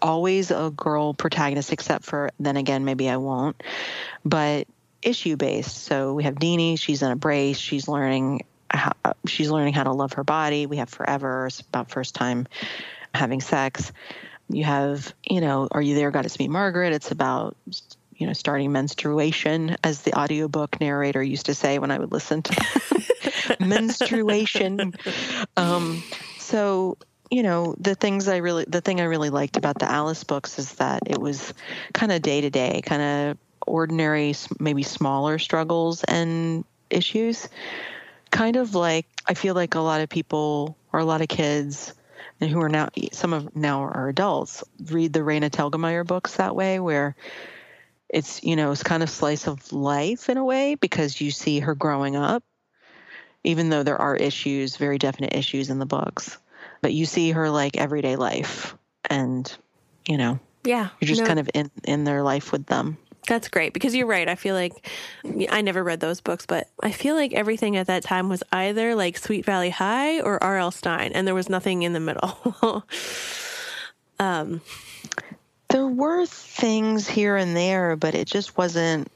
always 0.00 0.50
a 0.50 0.72
girl 0.74 1.14
protagonist 1.14 1.72
except 1.72 2.04
for 2.04 2.30
then 2.40 2.56
again 2.56 2.84
maybe 2.84 3.08
i 3.08 3.16
won't 3.16 3.62
but 4.24 4.66
issue 5.06 5.36
based. 5.36 5.84
So 5.84 6.14
we 6.14 6.24
have 6.24 6.34
Deenie, 6.34 6.78
she's 6.78 7.02
in 7.02 7.10
a 7.10 7.16
brace, 7.16 7.58
she's 7.58 7.88
learning 7.88 8.44
how, 8.68 8.92
she's 9.26 9.50
learning 9.50 9.74
how 9.74 9.84
to 9.84 9.92
love 9.92 10.14
her 10.14 10.24
body. 10.24 10.66
We 10.66 10.78
have 10.78 10.88
Forever, 10.88 11.46
it's 11.46 11.60
about 11.60 11.90
first 11.90 12.14
time 12.14 12.46
having 13.14 13.40
sex. 13.40 13.92
You 14.48 14.64
have, 14.64 15.12
you 15.24 15.40
know, 15.40 15.68
Are 15.70 15.82
You 15.82 15.94
There, 15.94 16.10
God, 16.10 16.26
It's 16.26 16.38
Me, 16.38 16.48
Margaret? 16.48 16.92
It's 16.92 17.10
about 17.10 17.56
you 18.16 18.26
know, 18.26 18.32
starting 18.32 18.72
menstruation, 18.72 19.76
as 19.84 20.02
the 20.02 20.18
audiobook 20.18 20.80
narrator 20.80 21.22
used 21.22 21.46
to 21.46 21.54
say 21.54 21.78
when 21.78 21.90
I 21.90 21.98
would 21.98 22.12
listen 22.12 22.42
to 22.42 23.56
menstruation. 23.60 24.94
Um, 25.56 26.02
so, 26.38 26.96
you 27.30 27.42
know, 27.42 27.74
the 27.78 27.94
things 27.94 28.28
I 28.28 28.38
really, 28.38 28.64
the 28.66 28.80
thing 28.80 29.00
I 29.00 29.04
really 29.04 29.30
liked 29.30 29.56
about 29.56 29.78
the 29.78 29.90
Alice 29.90 30.24
books 30.24 30.58
is 30.58 30.74
that 30.74 31.02
it 31.06 31.18
was 31.18 31.52
kind 31.92 32.12
of 32.12 32.22
day 32.22 32.40
to 32.40 32.50
day, 32.50 32.80
kind 32.84 33.02
of 33.02 33.38
ordinary, 33.66 34.34
maybe 34.58 34.82
smaller 34.82 35.38
struggles 35.38 36.04
and 36.04 36.64
issues. 36.88 37.48
Kind 38.30 38.56
of 38.56 38.74
like 38.74 39.06
I 39.26 39.34
feel 39.34 39.54
like 39.54 39.74
a 39.74 39.80
lot 39.80 40.00
of 40.00 40.08
people 40.08 40.76
or 40.92 41.00
a 41.00 41.04
lot 41.04 41.20
of 41.20 41.28
kids 41.28 41.92
and 42.40 42.50
who 42.50 42.60
are 42.60 42.68
now 42.68 42.88
some 43.12 43.32
of 43.32 43.54
now 43.56 43.82
are 43.82 44.08
adults 44.08 44.62
read 44.90 45.12
the 45.12 45.20
Raina 45.20 45.50
Telgemeier 45.50 46.06
books 46.06 46.36
that 46.36 46.54
way 46.54 46.78
where 46.80 47.16
it's 48.08 48.42
you 48.42 48.56
know 48.56 48.70
it's 48.70 48.82
kind 48.82 49.02
of 49.02 49.10
slice 49.10 49.46
of 49.46 49.72
life 49.72 50.28
in 50.28 50.36
a 50.36 50.44
way 50.44 50.74
because 50.74 51.20
you 51.20 51.30
see 51.30 51.60
her 51.60 51.74
growing 51.74 52.16
up 52.16 52.42
even 53.44 53.68
though 53.68 53.82
there 53.82 54.00
are 54.00 54.16
issues 54.16 54.76
very 54.76 54.98
definite 54.98 55.34
issues 55.34 55.70
in 55.70 55.78
the 55.78 55.86
books 55.86 56.38
but 56.82 56.92
you 56.92 57.06
see 57.06 57.30
her 57.30 57.50
like 57.50 57.76
everyday 57.76 58.16
life 58.16 58.76
and 59.10 59.56
you 60.06 60.16
know 60.16 60.38
yeah 60.64 60.88
you're 61.00 61.08
just 61.08 61.22
no. 61.22 61.26
kind 61.26 61.38
of 61.38 61.50
in 61.54 61.70
in 61.84 62.04
their 62.04 62.22
life 62.22 62.52
with 62.52 62.66
them 62.66 62.96
that's 63.26 63.48
great 63.48 63.72
because 63.72 63.94
you're 63.94 64.06
right. 64.06 64.28
I 64.28 64.36
feel 64.36 64.54
like 64.54 64.88
I 65.50 65.60
never 65.60 65.82
read 65.82 66.00
those 66.00 66.20
books, 66.20 66.46
but 66.46 66.68
I 66.82 66.92
feel 66.92 67.16
like 67.16 67.32
everything 67.32 67.76
at 67.76 67.88
that 67.88 68.04
time 68.04 68.28
was 68.28 68.42
either 68.52 68.94
like 68.94 69.18
Sweet 69.18 69.44
Valley 69.44 69.70
High 69.70 70.20
or 70.20 70.42
R.L. 70.42 70.70
Stine 70.70 71.12
and 71.12 71.26
there 71.26 71.34
was 71.34 71.48
nothing 71.48 71.82
in 71.82 71.92
the 71.92 72.00
middle. 72.00 72.84
um, 74.20 74.60
there 75.68 75.86
were 75.86 76.26
things 76.26 77.08
here 77.08 77.36
and 77.36 77.56
there, 77.56 77.96
but 77.96 78.14
it 78.14 78.26
just 78.26 78.56
wasn't. 78.56 79.10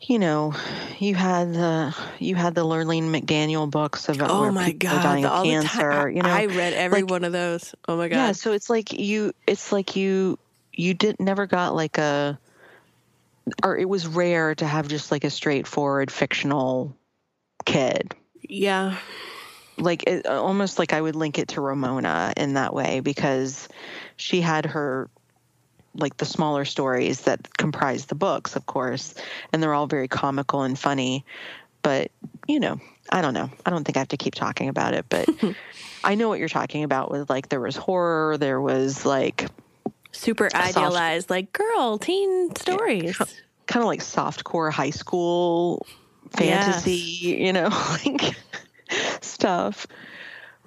You 0.00 0.18
know, 0.18 0.54
you 0.98 1.14
had 1.14 1.54
the 1.54 1.96
you 2.18 2.34
had 2.34 2.54
the 2.54 2.62
Lurlene 2.62 3.04
McDaniel 3.04 3.70
books 3.70 4.10
about 4.10 4.30
oh 4.30 4.50
my 4.52 4.72
god, 4.72 5.02
dying 5.02 5.24
of 5.24 5.44
cancer. 5.44 6.10
You 6.10 6.20
know, 6.20 6.28
I 6.28 6.44
read 6.44 6.74
every 6.74 7.02
like, 7.02 7.10
one 7.10 7.24
of 7.24 7.32
those. 7.32 7.74
Oh 7.88 7.96
my 7.96 8.08
god, 8.08 8.16
yeah. 8.16 8.32
So 8.32 8.52
it's 8.52 8.68
like 8.68 8.92
you, 8.92 9.32
it's 9.46 9.72
like 9.72 9.96
you, 9.96 10.38
you 10.74 10.92
did 10.92 11.20
never 11.20 11.46
got 11.46 11.74
like 11.74 11.96
a 11.96 12.38
or 13.62 13.76
it 13.76 13.88
was 13.88 14.06
rare 14.06 14.54
to 14.54 14.66
have 14.66 14.88
just 14.88 15.10
like 15.10 15.24
a 15.24 15.30
straightforward 15.30 16.10
fictional 16.10 16.96
kid. 17.64 18.14
Yeah. 18.42 18.98
Like 19.76 20.04
it, 20.04 20.26
almost 20.26 20.78
like 20.78 20.92
I 20.92 21.00
would 21.00 21.16
link 21.16 21.38
it 21.38 21.48
to 21.48 21.60
Ramona 21.60 22.32
in 22.36 22.54
that 22.54 22.74
way 22.74 23.00
because 23.00 23.68
she 24.16 24.40
had 24.40 24.66
her 24.66 25.08
like 25.96 26.16
the 26.16 26.24
smaller 26.24 26.64
stories 26.64 27.22
that 27.22 27.56
comprise 27.56 28.06
the 28.06 28.14
books, 28.14 28.56
of 28.56 28.66
course, 28.66 29.14
and 29.52 29.62
they're 29.62 29.74
all 29.74 29.86
very 29.86 30.08
comical 30.08 30.62
and 30.62 30.78
funny. 30.78 31.24
But, 31.82 32.10
you 32.46 32.60
know, 32.60 32.80
I 33.10 33.20
don't 33.20 33.34
know. 33.34 33.50
I 33.64 33.70
don't 33.70 33.84
think 33.84 33.96
I 33.96 34.00
have 34.00 34.08
to 34.08 34.16
keep 34.16 34.34
talking 34.34 34.68
about 34.68 34.94
it, 34.94 35.06
but 35.08 35.28
I 36.04 36.14
know 36.14 36.28
what 36.28 36.38
you're 36.38 36.48
talking 36.48 36.84
about 36.84 37.10
with 37.10 37.30
like 37.30 37.48
there 37.48 37.60
was 37.60 37.76
horror, 37.76 38.38
there 38.38 38.60
was 38.60 39.04
like 39.04 39.48
super 40.12 40.48
idealized, 40.54 41.24
soft, 41.24 41.30
like 41.30 41.52
girl 41.52 41.98
teen 41.98 42.54
stories. 42.56 43.16
Yeah, 43.18 43.26
kind 43.66 43.82
of 43.82 43.88
like 43.88 44.00
soft 44.00 44.44
core 44.44 44.70
high 44.70 44.90
school 44.90 45.86
fantasy, 46.30 46.92
yes. 46.92 47.22
you 47.40 47.52
know, 47.52 47.68
like 48.04 48.34
stuff. 49.20 49.86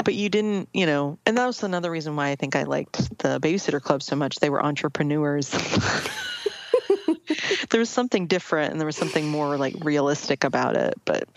But 0.04 0.14
you 0.14 0.30
didn't, 0.30 0.70
you 0.74 0.86
know, 0.86 1.18
and 1.26 1.38
that 1.38 1.46
was 1.46 1.64
another 1.64 1.90
reason 1.90 2.16
why 2.16 2.30
I 2.30 2.36
think 2.36 2.56
I 2.56 2.64
liked 2.64 3.18
the 3.18 3.40
Babysitter 3.40 3.82
Club 3.82 4.04
so 4.04 4.16
much. 4.16 4.36
They 4.36 4.50
were 4.50 4.64
entrepreneurs. 4.64 5.50
there 7.70 7.80
was 7.80 7.90
something 7.90 8.28
different 8.28 8.72
and 8.72 8.80
there 8.80 8.86
was 8.86 8.96
something 8.96 9.28
more 9.28 9.58
like 9.58 9.74
realistic 9.84 10.44
about 10.44 10.76
it. 10.76 10.94
But 11.04 11.28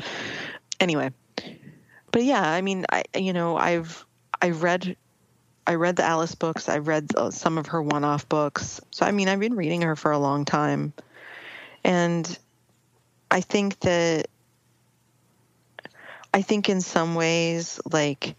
anyway, 0.79 1.11
but 2.13 2.23
yeah, 2.23 2.49
I 2.49 2.61
mean, 2.61 2.85
I, 2.91 3.05
you 3.17 3.33
know, 3.33 3.57
I've, 3.57 4.05
I 4.43 4.51
read 4.51 4.97
I 5.67 5.75
read 5.75 5.97
the 5.97 6.05
Alice 6.05 6.35
books. 6.35 6.69
I 6.69 6.79
read 6.79 7.11
uh, 7.17 7.31
some 7.31 7.57
of 7.57 7.69
her 7.69 7.81
one-off 7.81 8.29
books. 8.29 8.81
So 8.91 9.07
I 9.07 9.13
mean, 9.13 9.29
I've 9.29 9.39
been 9.39 9.55
reading 9.55 9.83
her 9.83 9.95
for 9.95 10.11
a 10.11 10.19
long 10.19 10.45
time, 10.45 10.93
and 11.85 12.39
I 13.31 13.41
think 13.41 13.79
that 13.81 14.27
I 16.33 16.43
think 16.43 16.69
in 16.69 16.81
some 16.81 17.15
ways, 17.15 17.81
like 17.91 18.37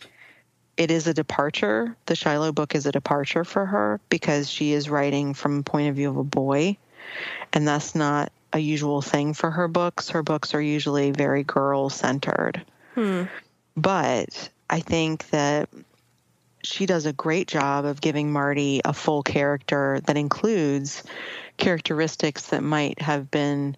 it 0.78 0.92
is 0.92 1.08
a 1.08 1.14
departure. 1.14 1.96
The 2.06 2.16
Shiloh 2.16 2.52
book 2.52 2.76
is 2.76 2.86
a 2.86 2.92
departure 2.92 3.44
for 3.44 3.66
her 3.66 4.00
because 4.10 4.50
she 4.50 4.74
is 4.74 4.90
writing 4.90 5.34
from 5.34 5.58
the 5.58 5.64
point 5.64 5.90
of 5.90 5.96
view 5.96 6.10
of 6.10 6.18
a 6.18 6.24
boy, 6.24 6.78
and 7.54 7.68
that's 7.68 7.94
not 7.94 8.32
a 8.54 8.60
usual 8.60 9.02
thing 9.02 9.34
for 9.34 9.52
her 9.52 9.68
books. 9.68 10.10
Her 10.10 10.24
books 10.24 10.54
are 10.54 10.62
usually 10.62 11.12
very 11.12 11.44
girl 11.44 11.90
centered. 11.90 12.64
Hmm. 12.96 13.24
But 13.76 14.50
I 14.70 14.80
think 14.80 15.30
that 15.30 15.70
she 16.64 16.86
does 16.86 17.06
a 17.06 17.14
great 17.14 17.48
job 17.48 17.86
of 17.86 18.02
giving 18.02 18.32
Marty 18.32 18.82
a 18.86 18.94
full 18.94 19.24
character 19.24 20.00
that 20.06 20.18
includes 20.18 21.04
characteristics 21.58 22.48
that 22.48 22.64
might 22.64 23.02
have 23.02 23.32
been 23.32 23.76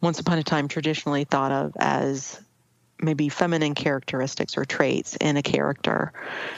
once 0.00 0.18
upon 0.18 0.38
a 0.38 0.42
time 0.42 0.68
traditionally 0.68 1.24
thought 1.24 1.52
of 1.52 1.72
as 1.78 2.40
maybe 3.02 3.28
feminine 3.28 3.74
characteristics 3.74 4.56
or 4.56 4.64
traits 4.64 5.16
in 5.16 5.36
a 5.36 5.42
character. 5.42 6.12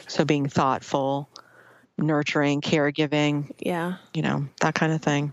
So 0.07 0.25
being 0.25 0.49
thoughtful, 0.49 1.29
nurturing, 1.99 2.61
caregiving, 2.61 3.51
yeah, 3.59 3.97
you 4.13 4.23
know, 4.23 4.47
that 4.61 4.75
kind 4.75 4.93
of 4.93 5.01
thing. 5.01 5.33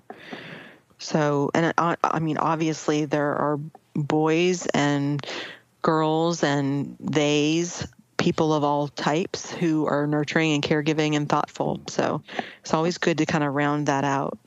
So, 0.97 1.51
and 1.53 1.73
I, 1.77 1.97
I 2.03 2.19
mean, 2.19 2.37
obviously 2.37 3.05
there 3.05 3.35
are 3.35 3.59
boys 3.95 4.67
and 4.67 5.25
girls 5.81 6.43
and 6.43 6.95
theys 6.99 7.87
people 8.17 8.53
of 8.53 8.63
all 8.63 8.87
types 8.87 9.51
who 9.51 9.87
are 9.87 10.05
nurturing 10.05 10.53
and 10.53 10.63
caregiving 10.63 11.15
and 11.15 11.27
thoughtful. 11.27 11.81
So 11.87 12.21
it's 12.61 12.73
always 12.73 12.99
good 12.99 13.17
to 13.17 13.25
kind 13.25 13.43
of 13.43 13.53
round 13.55 13.87
that 13.87 14.03
out 14.03 14.37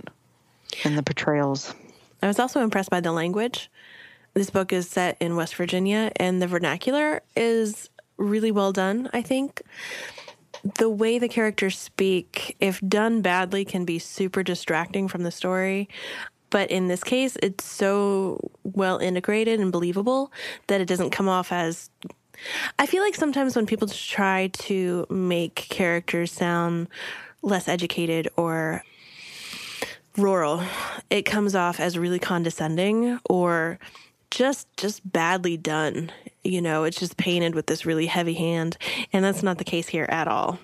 in 0.85 0.95
the 0.95 1.03
portrayals. 1.03 1.75
I 2.23 2.29
was 2.29 2.39
also 2.39 2.63
impressed 2.63 2.91
by 2.91 3.01
the 3.01 3.13
language. 3.13 3.69
This 4.35 4.51
book 4.51 4.73
is 4.73 4.89
set 4.89 5.17
in 5.21 5.37
West 5.37 5.55
Virginia, 5.55 6.11
and 6.17 6.43
the 6.43 6.49
vernacular 6.49 7.23
is 7.37 7.89
really 8.17 8.51
well 8.51 8.73
done, 8.73 9.09
I 9.13 9.23
think. 9.23 9.63
The 10.79 10.91
way 10.91 11.21
the 11.21 11.29
characters 11.29 11.79
speak, 11.79 12.57
if 12.59 12.81
done 12.81 13.23
badly, 13.23 13.65
can 13.65 13.85
be 13.85 14.01
super 14.01 14.43
distracting 14.43 15.07
from 15.07 15.23
the 15.23 15.31
story. 15.31 15.89
But 16.51 16.73
in 16.73 16.89
this 16.89 17.05
case, 17.05 17.37
it's 17.43 17.65
so 17.65 18.51
well 18.65 18.99
integrated 18.99 19.61
and 19.61 19.71
believable 19.71 20.33
that 20.67 20.81
it 20.81 20.87
doesn't 20.87 21.11
come 21.11 21.29
off 21.29 21.53
as. 21.53 21.91
I 22.79 22.87
feel 22.87 23.05
like 23.05 23.15
sometimes 23.15 23.55
when 23.55 23.67
people 23.67 23.87
try 23.87 24.49
to 24.49 25.07
make 25.11 25.55
characters 25.55 26.33
sound 26.33 26.89
less 27.43 27.69
educated 27.69 28.29
or 28.37 28.83
rural, 30.17 30.63
it 31.11 31.23
comes 31.23 31.55
off 31.55 31.79
as 31.79 31.97
really 31.99 32.19
condescending 32.19 33.21
or 33.29 33.79
just 34.35 34.67
just 34.77 35.11
badly 35.11 35.57
done. 35.57 36.11
You 36.43 36.61
know, 36.61 36.85
it's 36.85 36.99
just 36.99 37.17
painted 37.17 37.55
with 37.55 37.67
this 37.67 37.87
really 37.87 38.07
heavy 38.07 38.35
hand, 38.35 38.77
and 39.13 39.25
that's 39.25 39.43
not 39.43 39.59
the 39.59 39.65
case 39.65 39.89
here 39.89 40.07
at 40.09 40.29
all. 40.29 40.59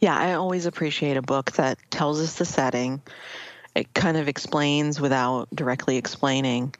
Yeah, 0.00 0.16
I 0.16 0.34
always 0.34 0.66
appreciate 0.66 1.16
a 1.16 1.22
book 1.22 1.52
that 1.52 1.78
tells 1.90 2.20
us 2.20 2.34
the 2.34 2.44
setting. 2.44 3.00
It 3.74 3.92
kind 3.94 4.16
of 4.16 4.28
explains 4.28 5.00
without 5.00 5.48
directly 5.54 5.96
explaining 5.96 6.74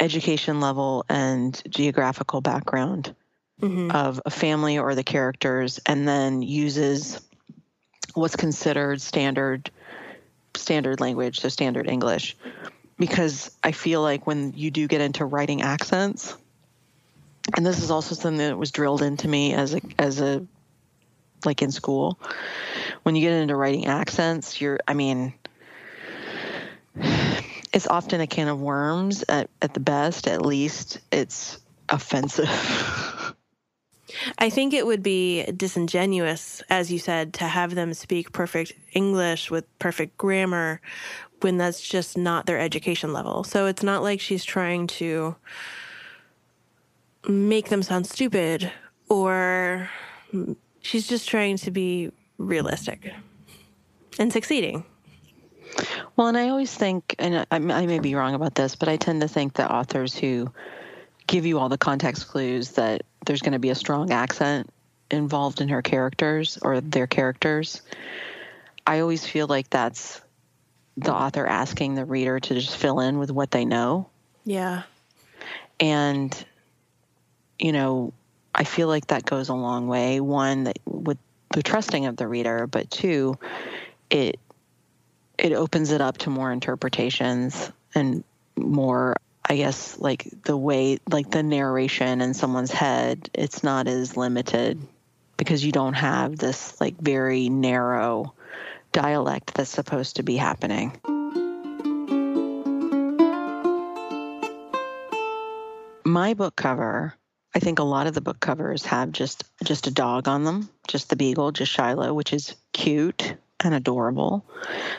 education 0.00 0.60
level 0.60 1.04
and 1.08 1.60
geographical 1.68 2.40
background 2.40 3.14
mm-hmm. 3.60 3.90
of 3.90 4.20
a 4.26 4.30
family 4.30 4.78
or 4.78 4.94
the 4.94 5.04
characters 5.04 5.80
and 5.86 6.06
then 6.06 6.42
uses 6.42 7.20
what's 8.14 8.36
considered 8.36 9.00
standard 9.00 9.70
standard 10.54 11.00
language, 11.00 11.40
so 11.40 11.48
standard 11.48 11.88
English. 11.88 12.36
Because 13.00 13.50
I 13.64 13.72
feel 13.72 14.02
like 14.02 14.26
when 14.26 14.52
you 14.54 14.70
do 14.70 14.86
get 14.86 15.00
into 15.00 15.24
writing 15.24 15.62
accents, 15.62 16.36
and 17.56 17.64
this 17.64 17.82
is 17.82 17.90
also 17.90 18.14
something 18.14 18.36
that 18.36 18.58
was 18.58 18.70
drilled 18.70 19.02
into 19.02 19.26
me 19.26 19.54
as 19.54 19.74
a 19.74 19.80
as 19.98 20.20
a 20.20 20.46
like 21.44 21.62
in 21.62 21.72
school. 21.72 22.18
When 23.02 23.16
you 23.16 23.22
get 23.22 23.32
into 23.32 23.56
writing 23.56 23.86
accents, 23.86 24.60
you're 24.60 24.78
I 24.86 24.92
mean 24.92 25.32
it's 27.72 27.86
often 27.86 28.20
a 28.20 28.26
can 28.26 28.48
of 28.48 28.60
worms 28.60 29.24
at, 29.28 29.48
at 29.62 29.72
the 29.72 29.80
best, 29.80 30.28
at 30.28 30.44
least 30.44 31.00
it's 31.10 31.58
offensive. 31.88 32.48
I 34.38 34.50
think 34.50 34.74
it 34.74 34.84
would 34.86 35.02
be 35.02 35.44
disingenuous, 35.52 36.62
as 36.68 36.90
you 36.90 36.98
said, 36.98 37.32
to 37.34 37.44
have 37.44 37.74
them 37.74 37.94
speak 37.94 38.32
perfect 38.32 38.72
English 38.92 39.50
with 39.50 39.66
perfect 39.78 40.16
grammar 40.18 40.80
when 41.40 41.56
that's 41.56 41.80
just 41.80 42.16
not 42.16 42.46
their 42.46 42.58
education 42.58 43.12
level. 43.12 43.44
So 43.44 43.66
it's 43.66 43.82
not 43.82 44.02
like 44.02 44.20
she's 44.20 44.44
trying 44.44 44.86
to 44.88 45.36
make 47.28 47.68
them 47.68 47.82
sound 47.82 48.06
stupid 48.06 48.70
or 49.08 49.90
she's 50.80 51.06
just 51.06 51.28
trying 51.28 51.56
to 51.58 51.70
be 51.70 52.10
realistic 52.38 53.12
and 54.18 54.32
succeeding. 54.32 54.84
Well, 56.16 56.26
and 56.26 56.36
I 56.36 56.48
always 56.48 56.74
think, 56.74 57.14
and 57.18 57.46
I, 57.50 57.56
I 57.56 57.86
may 57.86 57.98
be 57.98 58.14
wrong 58.14 58.34
about 58.34 58.54
this, 58.54 58.74
but 58.74 58.88
I 58.88 58.96
tend 58.96 59.20
to 59.20 59.28
think 59.28 59.54
that 59.54 59.70
authors 59.70 60.16
who 60.16 60.52
give 61.26 61.46
you 61.46 61.58
all 61.58 61.68
the 61.68 61.78
context 61.78 62.28
clues 62.28 62.72
that 62.72 63.02
there's 63.24 63.40
going 63.40 63.52
to 63.52 63.58
be 63.58 63.70
a 63.70 63.74
strong 63.74 64.10
accent 64.10 64.68
involved 65.10 65.60
in 65.60 65.68
her 65.68 65.82
characters 65.82 66.58
or 66.62 66.80
their 66.80 67.06
characters. 67.06 67.82
I 68.86 69.00
always 69.00 69.24
feel 69.24 69.46
like 69.46 69.70
that's 69.70 70.20
the 71.02 71.14
author 71.14 71.46
asking 71.46 71.94
the 71.94 72.04
reader 72.04 72.40
to 72.40 72.54
just 72.54 72.76
fill 72.76 73.00
in 73.00 73.18
with 73.18 73.30
what 73.30 73.50
they 73.50 73.64
know. 73.64 74.08
Yeah. 74.44 74.82
And, 75.78 76.44
you 77.58 77.72
know, 77.72 78.12
I 78.54 78.64
feel 78.64 78.88
like 78.88 79.08
that 79.08 79.24
goes 79.24 79.48
a 79.48 79.54
long 79.54 79.88
way. 79.88 80.20
One, 80.20 80.64
that 80.64 80.78
with 80.84 81.18
the 81.50 81.62
trusting 81.62 82.06
of 82.06 82.16
the 82.16 82.28
reader, 82.28 82.66
but 82.66 82.90
two, 82.90 83.38
it 84.10 84.38
it 85.38 85.52
opens 85.52 85.90
it 85.90 86.02
up 86.02 86.18
to 86.18 86.30
more 86.30 86.52
interpretations 86.52 87.72
and 87.94 88.22
more 88.56 89.16
I 89.44 89.56
guess 89.56 89.98
like 89.98 90.28
the 90.44 90.56
way 90.56 90.98
like 91.10 91.30
the 91.30 91.42
narration 91.42 92.20
in 92.20 92.34
someone's 92.34 92.70
head, 92.70 93.30
it's 93.34 93.64
not 93.64 93.88
as 93.88 94.16
limited 94.16 94.78
because 95.36 95.64
you 95.64 95.72
don't 95.72 95.94
have 95.94 96.36
this 96.36 96.78
like 96.80 96.96
very 96.98 97.48
narrow 97.48 98.34
dialect 98.92 99.54
that's 99.54 99.70
supposed 99.70 100.16
to 100.16 100.22
be 100.22 100.36
happening. 100.36 100.98
My 106.04 106.34
book 106.34 106.56
cover, 106.56 107.14
I 107.54 107.58
think 107.60 107.78
a 107.78 107.84
lot 107.84 108.06
of 108.06 108.14
the 108.14 108.20
book 108.20 108.40
covers 108.40 108.84
have 108.86 109.12
just 109.12 109.44
just 109.64 109.86
a 109.86 109.90
dog 109.90 110.28
on 110.28 110.44
them, 110.44 110.68
just 110.88 111.10
the 111.10 111.16
beagle, 111.16 111.52
just 111.52 111.72
Shiloh, 111.72 112.14
which 112.14 112.32
is 112.32 112.56
cute 112.72 113.34
and 113.62 113.74
adorable. 113.74 114.44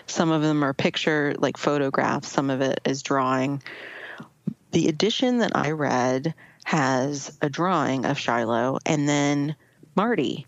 Some 0.06 0.32
of 0.32 0.41
them 0.41 0.63
are 0.63 0.73
picture 0.73 1.36
like 1.38 1.58
photographs, 1.58 2.30
some 2.30 2.49
of 2.49 2.62
it 2.62 2.82
is 2.86 3.04
drawing 3.04 3.62
the 4.71 4.88
edition 4.88 5.39
that 5.39 5.56
I 5.56 5.71
read 5.71 6.34
has 6.63 7.38
a 7.41 7.49
drawing 7.49 8.06
of 8.06 8.17
Shiloh 8.17 8.80
and 8.86 9.08
then 9.08 9.56
Marty. 9.95 10.45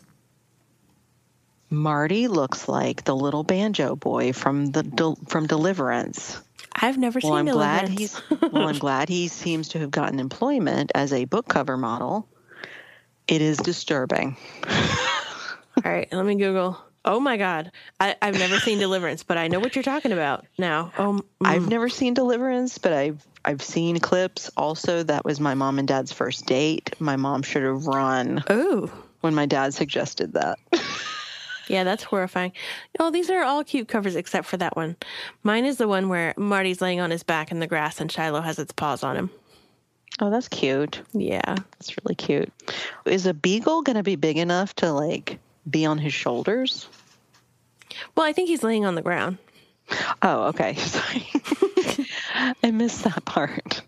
Marty 1.73 2.27
looks 2.27 2.67
like 2.69 3.03
the 3.03 3.15
little 3.15 3.43
banjo 3.43 3.95
boy 3.95 4.31
from 4.31 4.67
the 4.67 5.17
from 5.27 5.47
Deliverance. 5.47 6.39
I've 6.71 6.97
never 6.97 7.19
well, 7.21 7.31
seen 7.31 7.39
I'm 7.39 7.45
Deliverance. 7.45 7.89
Glad 7.89 7.99
he's, 7.99 8.21
well, 8.53 8.67
I'm 8.67 8.77
glad 8.77 9.09
he 9.09 9.27
seems 9.27 9.69
to 9.69 9.79
have 9.79 9.91
gotten 9.91 10.19
employment 10.19 10.91
as 10.95 11.12
a 11.13 11.25
book 11.25 11.47
cover 11.47 11.75
model. 11.75 12.27
It 13.27 13.41
is 13.41 13.57
disturbing. 13.57 14.38
All 14.67 15.91
right, 15.91 16.12
let 16.12 16.25
me 16.25 16.36
Google. 16.36 16.79
Oh 17.05 17.19
my 17.19 17.38
God. 17.38 17.71
I, 17.99 18.15
have 18.21 18.38
never 18.38 18.59
seen 18.59 18.79
Deliverance, 18.79 19.23
but 19.23 19.38
I 19.38 19.47
know 19.47 19.59
what 19.59 19.75
you're 19.75 19.83
talking 19.83 20.12
about 20.12 20.45
now. 20.57 20.93
Oh, 20.97 21.13
mm. 21.13 21.23
I've 21.43 21.67
never 21.67 21.89
seen 21.89 22.13
Deliverance, 22.13 22.77
but 22.77 22.93
I've 22.93 23.25
I've 23.43 23.62
seen 23.62 23.99
clips. 23.99 24.49
Also, 24.55 25.03
that 25.03 25.25
was 25.25 25.39
my 25.39 25.53
mom 25.53 25.79
and 25.79 25.88
dad's 25.88 26.13
first 26.13 26.45
date. 26.45 26.95
My 26.99 27.17
mom 27.17 27.43
should 27.43 27.63
have 27.63 27.88
run. 27.88 28.43
Oh. 28.49 28.91
When 29.21 29.33
my 29.33 29.45
dad 29.47 29.73
suggested 29.73 30.33
that. 30.33 30.59
yeah, 31.67 31.84
that's 31.84 32.04
horrifying. 32.04 32.52
Oh, 32.99 33.12
these 33.12 33.30
are 33.30 33.43
all 33.43 33.63
cute 33.63 33.88
covers 33.88 34.15
except 34.15 34.47
for 34.47 34.58
that 34.58 34.76
one. 34.76 34.95
Mine 35.43 35.65
is 35.65 35.78
the 35.78 35.88
one 35.88 36.10
where 36.10 36.34
Marty's 36.38 36.82
laying 36.82 36.99
on 36.99 37.12
his 37.12 37.23
back 37.23 37.52
in 37.52 37.60
the 37.60 37.67
grass 37.67 37.99
and 37.99 38.12
Shiloh 38.12 38.41
has 38.41 38.60
its 38.60 38.71
paws 38.71 39.04
on 39.04 39.15
him. 39.15 39.30
Oh, 40.19 40.30
that's 40.30 40.47
cute. 40.47 41.02
Yeah. 41.13 41.41
That's 41.45 41.95
really 42.04 42.15
cute. 42.15 42.52
Is 43.06 43.26
a 43.26 43.34
beagle 43.34 43.82
going 43.82 43.95
to 43.95 44.04
be 44.04 44.15
big 44.15 44.38
enough 44.38 44.76
to 44.76 44.91
like 44.91 45.39
be 45.69 45.86
on 45.86 45.97
his 45.97 46.13
shoulders? 46.13 46.88
Well, 48.15 48.26
I 48.26 48.34
think 48.34 48.49
he's 48.49 48.63
laying 48.63 48.86
on 48.86 48.95
the 48.95 49.02
ground. 49.02 49.38
Oh, 50.21 50.43
okay. 50.45 50.76
Sorry. 50.78 51.28
I 52.63 52.71
missed 52.71 53.04
that 53.04 53.26
part. 53.26 53.82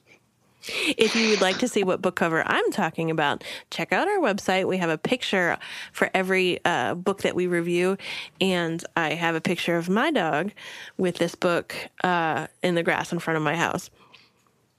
If 0.68 1.16
you 1.16 1.30
would 1.30 1.42
like 1.42 1.60
to 1.60 1.68
see 1.68 1.84
what 1.84 2.02
book 2.02 2.16
cover 2.16 2.44
I'm 2.46 2.72
talking 2.72 3.12
about, 3.12 3.44
check 3.70 3.92
out 3.92 4.08
our 4.08 4.20
website. 4.20 4.68
We 4.68 4.78
have 4.78 4.90
a 4.90 4.98
picture 4.98 5.58
for 5.92 6.10
every 6.14 6.60
uh, 6.66 6.96
book 6.96 7.22
that 7.22 7.36
we 7.36 7.48
review, 7.48 7.98
and 8.42 8.84
I 8.96 9.14
have 9.14 9.36
a 9.36 9.42
picture 9.42 9.78
of 9.78 9.90
my 9.90 10.12
dog 10.12 10.52
with 10.98 11.18
this 11.18 11.36
book 11.36 11.76
uh, 12.04 12.48
in 12.64 12.76
the 12.76 12.84
grass 12.84 13.12
in 13.12 13.20
front 13.20 13.38
of 13.38 13.44
my 13.44 13.56
house. 13.56 13.90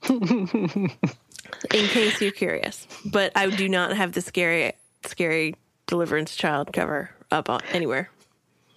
in 0.09 0.89
case 1.71 2.21
you're 2.21 2.31
curious, 2.31 2.87
but 3.05 3.31
I 3.35 3.49
do 3.49 3.69
not 3.69 3.95
have 3.95 4.11
the 4.11 4.21
scary, 4.21 4.73
scary 5.05 5.55
Deliverance 5.87 6.35
Child 6.35 6.73
cover 6.73 7.11
up 7.31 7.49
anywhere. 7.71 8.09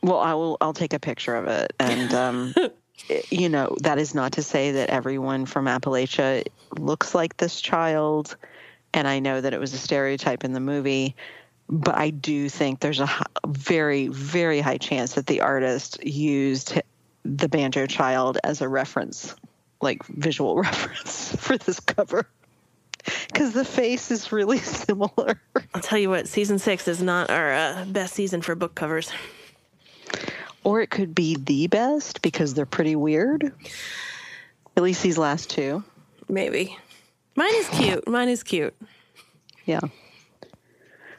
Well, 0.03 0.18
I 0.18 0.35
will. 0.35 0.57
I'll 0.61 0.73
take 0.73 0.92
a 0.94 0.99
picture 0.99 1.37
of 1.37 1.46
it, 1.46 1.73
and 1.79 2.14
um, 2.14 2.55
you 3.30 3.48
know 3.48 3.76
that 3.82 3.98
is 3.98 4.14
not 4.14 4.32
to 4.32 4.42
say 4.42 4.72
that 4.72 4.90
everyone 4.90 5.46
from 5.46 5.66
Appalachia 5.66 6.46
looks 6.78 7.14
like 7.14 7.36
this 7.36 7.60
child, 7.60 8.36
and 8.94 9.06
I 9.08 9.18
know 9.18 9.40
that 9.40 9.54
it 9.54 9.60
was 9.60 9.72
a 9.74 9.78
stereotype 9.78 10.44
in 10.44 10.52
the 10.52 10.60
movie, 10.60 11.16
but 11.68 11.96
I 11.96 12.10
do 12.10 12.48
think 12.48 12.80
there's 12.80 13.00
a 13.00 13.08
very, 13.46 14.08
very 14.08 14.60
high 14.60 14.78
chance 14.78 15.14
that 15.14 15.26
the 15.26 15.40
artist 15.40 16.04
used 16.04 16.80
the 17.24 17.48
banjo 17.48 17.86
child 17.86 18.38
as 18.44 18.60
a 18.60 18.68
reference, 18.68 19.34
like 19.80 20.04
visual 20.06 20.56
reference 20.60 21.34
for 21.36 21.58
this 21.58 21.80
cover 21.80 22.26
because 23.28 23.52
the 23.52 23.64
face 23.64 24.10
is 24.10 24.32
really 24.32 24.58
similar. 24.58 25.40
I'll 25.74 25.80
tell 25.80 25.98
you 25.98 26.10
what, 26.10 26.28
season 26.28 26.58
six 26.58 26.86
is 26.86 27.02
not 27.02 27.30
our 27.30 27.52
uh, 27.52 27.84
best 27.86 28.14
season 28.14 28.42
for 28.42 28.54
book 28.54 28.74
covers 28.74 29.10
or 30.64 30.81
it 30.81 30.90
could 30.90 31.14
be 31.14 31.37
the 31.37 31.66
best 31.66 32.23
because 32.23 32.55
they're 32.55 32.66
pretty 32.66 32.96
weird. 32.96 33.53
At 34.77 34.83
least 34.83 35.03
these 35.03 35.18
last 35.18 35.51
two. 35.51 35.85
Maybe. 36.29 36.77
Mine 37.37 37.55
is 37.55 37.68
cute. 37.68 38.09
Mine 38.09 38.29
is 38.29 38.42
cute. 38.42 38.75
Yeah. 39.64 39.81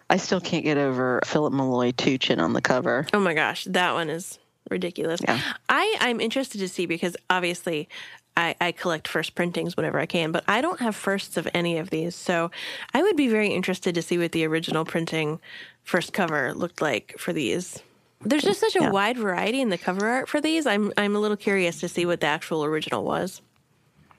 I 0.10 0.18
still 0.18 0.42
can't 0.42 0.64
get 0.64 0.78
over 0.78 1.22
Philip 1.26 1.54
Malloy 1.54 1.92
Tuchin 1.92 2.40
on 2.40 2.54
the 2.54 2.62
cover. 2.62 3.08
Oh 3.14 3.20
my 3.20 3.34
gosh, 3.34 3.64
that 3.66 3.94
one 3.94 4.10
is 4.10 4.40
ridiculous. 4.70 5.22
Yeah. 5.24 5.40
I, 5.70 5.96
I'm 6.00 6.20
interested 6.20 6.60
to 6.60 6.68
see 6.68 6.86
because 6.86 7.16
obviously 7.30 7.88
I, 8.36 8.56
I 8.60 8.72
collect 8.72 9.08
first 9.08 9.36
printings 9.36 9.76
whenever 9.78 10.00
I 10.00 10.06
can, 10.06 10.32
but 10.32 10.44
I 10.48 10.62
don't 10.62 10.80
have 10.80 10.96
firsts 10.96 11.38
of 11.38 11.48
any 11.54 11.78
of 11.78 11.90
these. 11.90 12.16
So 12.16 12.52
I 12.94 13.02
would 13.02 13.16
be 13.16 13.28
very 13.28 13.50
interested 13.50 13.96
to 13.96 14.02
see 14.02 14.18
what 14.18 14.32
the 14.32 14.46
original 14.46 14.86
printing 14.86 15.40
first 15.84 16.14
cover 16.14 16.54
looked 16.54 16.82
like 16.82 17.16
for 17.18 17.34
these. 17.34 17.82
There's 18.24 18.44
just 18.44 18.60
such 18.60 18.76
a 18.76 18.82
Yeah. 18.82 18.92
wide 18.92 19.18
variety 19.18 19.62
in 19.62 19.70
the 19.70 19.78
cover 19.78 20.08
art 20.08 20.30
for 20.30 20.40
these. 20.42 20.66
I'm 20.68 20.92
I'm 20.98 21.16
a 21.16 21.20
little 21.20 21.38
curious 21.38 21.80
to 21.82 21.88
see 21.90 22.06
what 22.06 22.20
the 22.20 22.28
actual 22.28 22.64
original 22.64 23.04
was. 23.04 23.42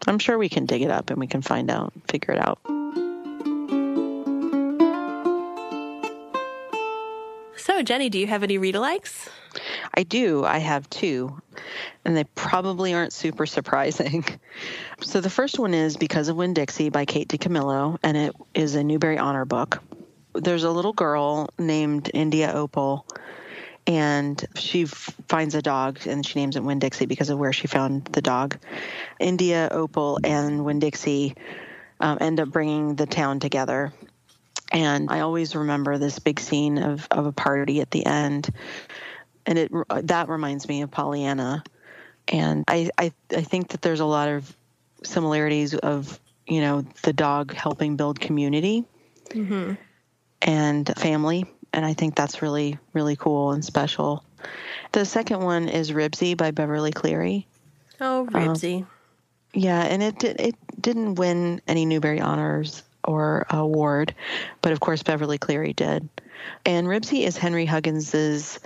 I'm 0.06 0.18
sure 0.18 0.36
we 0.38 0.48
can 0.48 0.66
dig 0.66 0.82
it 0.82 0.90
up 0.90 1.10
and 1.10 1.18
we 1.20 1.28
can 1.28 1.42
find 1.42 1.70
out, 1.70 1.92
figure 2.08 2.34
it 2.34 2.40
out. 2.40 2.58
So 7.56 7.80
Jennie, 7.82 8.10
do 8.10 8.18
you 8.18 8.26
have 8.26 8.42
any 8.42 8.58
read 8.58 8.74
alikes? 8.74 9.28
I 9.94 10.02
do. 10.02 10.44
I 10.44 10.58
have 10.58 10.88
two, 10.90 11.40
and 12.04 12.16
they 12.16 12.24
probably 12.34 12.92
aren't 12.94 13.12
super 13.12 13.46
surprising. 13.46 14.24
So 15.04 15.20
the 15.20 15.30
first 15.30 15.58
one 15.58 15.74
is 15.74 15.96
Because 15.96 16.28
of 16.28 16.36
Winn 16.36 16.54
Dixie 16.54 16.88
by 16.88 17.04
Kate 17.06 17.26
DiCamillo, 17.28 17.98
and 18.04 18.16
it 18.16 18.36
is 18.54 18.76
a 18.76 18.84
Newbery 18.84 19.18
Honor 19.18 19.44
book. 19.44 19.82
There's 20.32 20.62
a 20.62 20.70
little 20.70 20.92
girl 20.92 21.50
named 21.58 22.08
India 22.14 22.52
Opal, 22.54 23.04
and 23.86 24.44
she 24.56 24.82
f- 24.82 25.14
finds 25.28 25.54
a 25.54 25.62
dog, 25.62 26.06
and 26.06 26.24
she 26.24 26.38
names 26.38 26.56
it 26.56 26.62
Winn 26.62 26.78
Dixie 26.78 27.06
because 27.06 27.30
of 27.30 27.38
where 27.38 27.52
she 27.52 27.66
found 27.66 28.04
the 28.06 28.22
dog. 28.22 28.58
India 29.18 29.68
Opal 29.70 30.18
and 30.24 30.64
Winn 30.64 30.78
Dixie 30.78 31.34
um, 32.00 32.18
end 32.20 32.40
up 32.40 32.48
bringing 32.48 32.94
the 32.96 33.06
town 33.06 33.40
together. 33.40 33.92
And 34.70 35.10
I 35.10 35.20
always 35.20 35.54
remember 35.54 35.98
this 35.98 36.18
big 36.18 36.40
scene 36.40 36.78
of, 36.78 37.06
of 37.10 37.26
a 37.26 37.32
party 37.32 37.80
at 37.80 37.90
the 37.90 38.06
end 38.06 38.50
and 39.46 39.58
it 39.58 39.72
that 40.02 40.28
reminds 40.28 40.68
me 40.68 40.82
of 40.82 40.90
Pollyanna, 40.90 41.62
and 42.28 42.64
I, 42.68 42.90
I 42.98 43.12
I 43.30 43.42
think 43.42 43.68
that 43.68 43.82
there's 43.82 44.00
a 44.00 44.04
lot 44.04 44.28
of 44.28 44.56
similarities 45.02 45.74
of 45.74 46.20
you 46.46 46.60
know 46.60 46.84
the 47.02 47.12
dog 47.12 47.52
helping 47.52 47.96
build 47.96 48.20
community 48.20 48.84
and 50.40 50.90
family, 50.96 51.46
and 51.72 51.84
I 51.84 51.94
think 51.94 52.14
that's 52.14 52.42
really 52.42 52.78
really 52.92 53.16
cool 53.16 53.52
and 53.52 53.64
special. 53.64 54.24
The 54.92 55.04
second 55.04 55.40
one 55.40 55.68
is 55.68 55.92
Ribsy 55.92 56.36
by 56.36 56.50
Beverly 56.50 56.92
Cleary. 56.92 57.46
Oh, 58.00 58.22
um, 58.22 58.28
Ribsy. 58.28 58.86
Yeah, 59.54 59.82
and 59.82 60.02
it 60.02 60.18
did, 60.18 60.40
it 60.40 60.54
didn't 60.80 61.16
win 61.16 61.60
any 61.68 61.84
Newbery 61.84 62.20
honors 62.20 62.82
or 63.04 63.46
award, 63.50 64.14
but 64.60 64.72
of 64.72 64.80
course 64.80 65.02
Beverly 65.02 65.38
Cleary 65.38 65.72
did. 65.72 66.08
And 66.64 66.86
Ribsy 66.86 67.24
is 67.24 67.36
Henry 67.36 67.66
Huggins's 67.66 68.58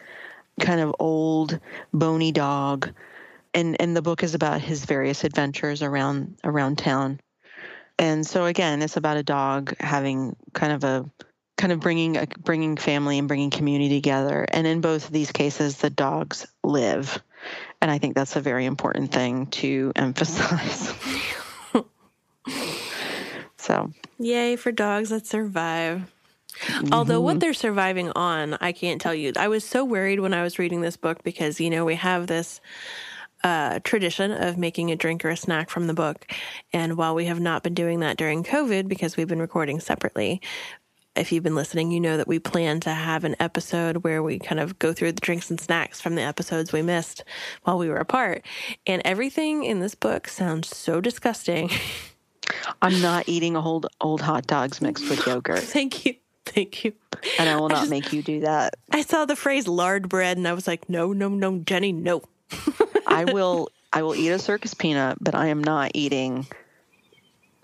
kind 0.61 0.81
of 0.81 0.95
old 0.99 1.59
bony 1.93 2.33
dog, 2.33 2.91
and 3.53 3.81
and 3.81 3.97
the 3.97 4.03
book 4.03 4.23
is 4.23 4.35
about 4.35 4.61
his 4.61 4.85
various 4.85 5.25
adventures 5.25 5.83
around 5.83 6.39
around 6.45 6.79
town. 6.79 7.21
And 7.99 8.27
so 8.27 8.45
again, 8.45 8.83
it's 8.83 8.97
about 8.97 9.17
a 9.17 9.23
dog 9.23 9.75
having 9.81 10.37
kind 10.53 10.73
of 10.73 10.85
a 10.85 11.11
kind 11.57 11.73
of 11.73 11.81
bringing 11.81 12.17
a, 12.17 12.27
bringing 12.45 12.77
family 12.77 13.19
and 13.19 13.29
bringing 13.29 13.51
community 13.51 13.97
together. 13.97 14.47
And 14.49 14.67
in 14.67 14.81
both 14.81 15.07
of 15.07 15.13
these 15.13 15.33
cases, 15.33 15.79
the 15.79 15.91
dogs 15.91 16.47
live. 16.63 17.23
And 17.81 17.91
I 17.91 17.99
think 17.99 18.15
that's 18.15 18.37
a 18.37 18.41
very 18.41 18.67
important 18.67 19.13
thing 19.13 19.47
to 19.47 19.93
emphasize. 19.97 20.93
so, 23.57 23.93
Yay 24.19 24.57
for 24.57 24.73
dogs 24.73 25.11
that 25.11 25.27
survive. 25.27 26.11
Although 26.91 27.21
what 27.21 27.41
they're 27.41 27.53
surviving 27.53 28.11
on, 28.13 28.55
I 28.61 28.73
can't 28.73 29.01
tell 29.01 29.15
you. 29.15 29.33
I 29.37 29.49
was 29.49 29.63
so 29.63 29.85
worried 29.85 30.21
when 30.21 30.33
I 30.33 30.43
was 30.43 30.59
reading 30.59 30.81
this 30.81 30.97
book 30.97 31.23
because, 31.23 31.61
you 31.61 31.69
know, 31.69 31.85
we 31.85 31.97
have 31.97 32.27
this 32.27 32.63
uh, 33.45 33.81
tradition 33.85 34.33
of 34.33 34.57
making 34.57 34.91
a 34.91 34.97
drink 34.97 35.25
or 35.25 35.29
a 35.29 35.37
snack 35.37 35.69
from 35.69 35.87
the 35.87 35.95
book. 35.95 36.27
And 36.73 36.97
while 36.97 37.15
we 37.15 37.27
have 37.27 37.41
not 37.41 37.63
been 37.63 37.75
doing 37.75 38.01
that 38.01 38.17
during 38.17 38.43
COVID 38.43 38.89
because 38.89 39.17
we've 39.17 39.29
been 39.29 39.41
recording 39.41 39.81
separately, 39.81 40.41
if 41.17 41.33
you've 41.33 41.43
been 41.45 41.55
listening, 41.55 41.91
you 41.91 42.01
know 42.01 42.17
that 42.17 42.29
we 42.29 42.39
plan 42.39 42.81
to 42.81 42.91
have 42.91 43.25
an 43.25 43.37
episode 43.41 43.99
where 43.99 44.23
we 44.23 44.39
kind 44.39 44.61
of 44.61 44.79
go 44.79 44.93
through 44.93 45.13
the 45.13 45.21
drinks 45.21 45.51
and 45.51 45.61
snacks 45.61 46.01
from 46.01 46.15
the 46.15 46.23
episodes 46.23 46.73
we 46.73 46.83
missed 46.83 47.25
while 47.65 47.79
we 47.79 47.89
were 47.89 47.97
apart. 47.97 48.45
And 48.87 49.03
everything 49.05 49.65
in 49.65 49.81
this 49.81 49.95
book 49.95 50.29
sounds 50.29 50.75
so 50.77 51.01
disgusting. 51.01 51.71
I'm 52.83 53.01
not 53.03 53.29
eating 53.29 53.57
old 53.57 53.87
old 54.01 54.21
hot 54.21 54.47
dogs 54.47 54.81
mixed 54.81 55.09
with 55.11 55.27
yogurt, 55.27 55.61
Thank 55.61 56.07
you. 56.07 56.15
Thank 56.45 56.85
you. 56.85 56.93
and 57.41 57.49
I 57.49 57.57
will 57.57 57.69
not 57.69 57.79
just- 57.81 57.91
make 57.91 58.13
you 58.13 58.23
do 58.23 58.41
that. 58.41 58.75
I 58.93 59.03
saw 59.03 59.25
the 59.25 59.35
phrase 59.37 59.67
lard 59.67 60.09
bread 60.09 60.37
and 60.37 60.47
I 60.47 60.53
was 60.53 60.67
like, 60.69 60.89
no, 60.89 61.13
no, 61.13 61.29
no, 61.29 61.59
Jennie, 61.59 61.93
no. 61.93 62.23
I 63.07 63.25
will 63.33 63.69
I 63.93 64.03
will 64.03 64.15
eat 64.15 64.29
a 64.31 64.39
circus 64.39 64.75
peanut, 64.75 65.19
but 65.21 65.35
I 65.35 65.47
am 65.49 65.63
not 65.65 65.91
eating 65.95 66.47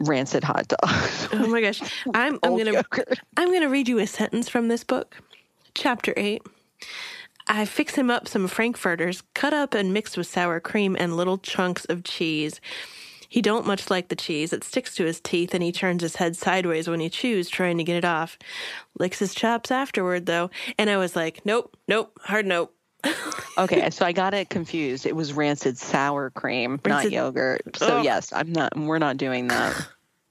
rancid 0.02 0.44
hot 0.44 0.68
dogs. 0.68 1.28
Oh 1.32 1.46
my 1.48 1.60
gosh. 1.60 1.80
I'm 2.14 2.38
I'm 2.42 2.56
gonna 2.56 2.72
yogurt. 2.72 3.18
I'm 3.36 3.52
gonna 3.52 3.68
read 3.68 3.88
you 3.88 3.98
a 3.98 4.06
sentence 4.06 4.48
from 4.48 4.68
this 4.68 4.84
book. 4.84 5.16
Chapter 5.74 6.12
eight. 6.16 6.42
I 7.48 7.64
fix 7.64 7.94
him 7.94 8.10
up 8.10 8.28
some 8.28 8.46
frankfurters, 8.48 9.22
cut 9.34 9.52
up 9.52 9.74
and 9.74 9.92
mixed 9.92 10.16
with 10.16 10.26
sour 10.26 10.60
cream 10.60 10.96
and 10.98 11.16
little 11.16 11.38
chunks 11.38 11.84
of 11.86 12.04
cheese. 12.04 12.60
He 13.28 13.40
don't 13.40 13.66
much 13.66 13.90
like 13.90 14.08
the 14.08 14.16
cheese. 14.16 14.52
It 14.52 14.62
sticks 14.62 14.94
to 14.96 15.04
his 15.06 15.18
teeth 15.18 15.54
and 15.54 15.62
he 15.62 15.72
turns 15.72 16.02
his 16.02 16.16
head 16.16 16.36
sideways 16.36 16.86
when 16.88 17.00
he 17.00 17.08
chews, 17.08 17.48
trying 17.48 17.78
to 17.78 17.84
get 17.84 17.96
it 17.96 18.04
off. 18.04 18.38
Licks 18.98 19.18
his 19.20 19.34
chops 19.34 19.70
afterward 19.70 20.26
though. 20.26 20.50
And 20.78 20.90
I 20.90 20.98
was 20.98 21.16
like, 21.16 21.40
Nope, 21.44 21.74
nope, 21.88 22.12
hard 22.24 22.46
nope. 22.46 22.74
Okay, 23.58 23.90
so 23.90 24.06
I 24.06 24.12
got 24.12 24.32
it 24.32 24.48
confused. 24.48 25.04
It 25.04 25.14
was 25.14 25.32
rancid 25.34 25.76
sour 25.76 26.30
cream, 26.30 26.80
not 26.86 27.10
yogurt. 27.10 27.76
So 27.76 27.98
Ugh. 27.98 28.04
yes, 28.04 28.32
I'm 28.32 28.50
not. 28.52 28.76
We're 28.76 28.98
not 28.98 29.18
doing 29.18 29.48
that. 29.48 29.88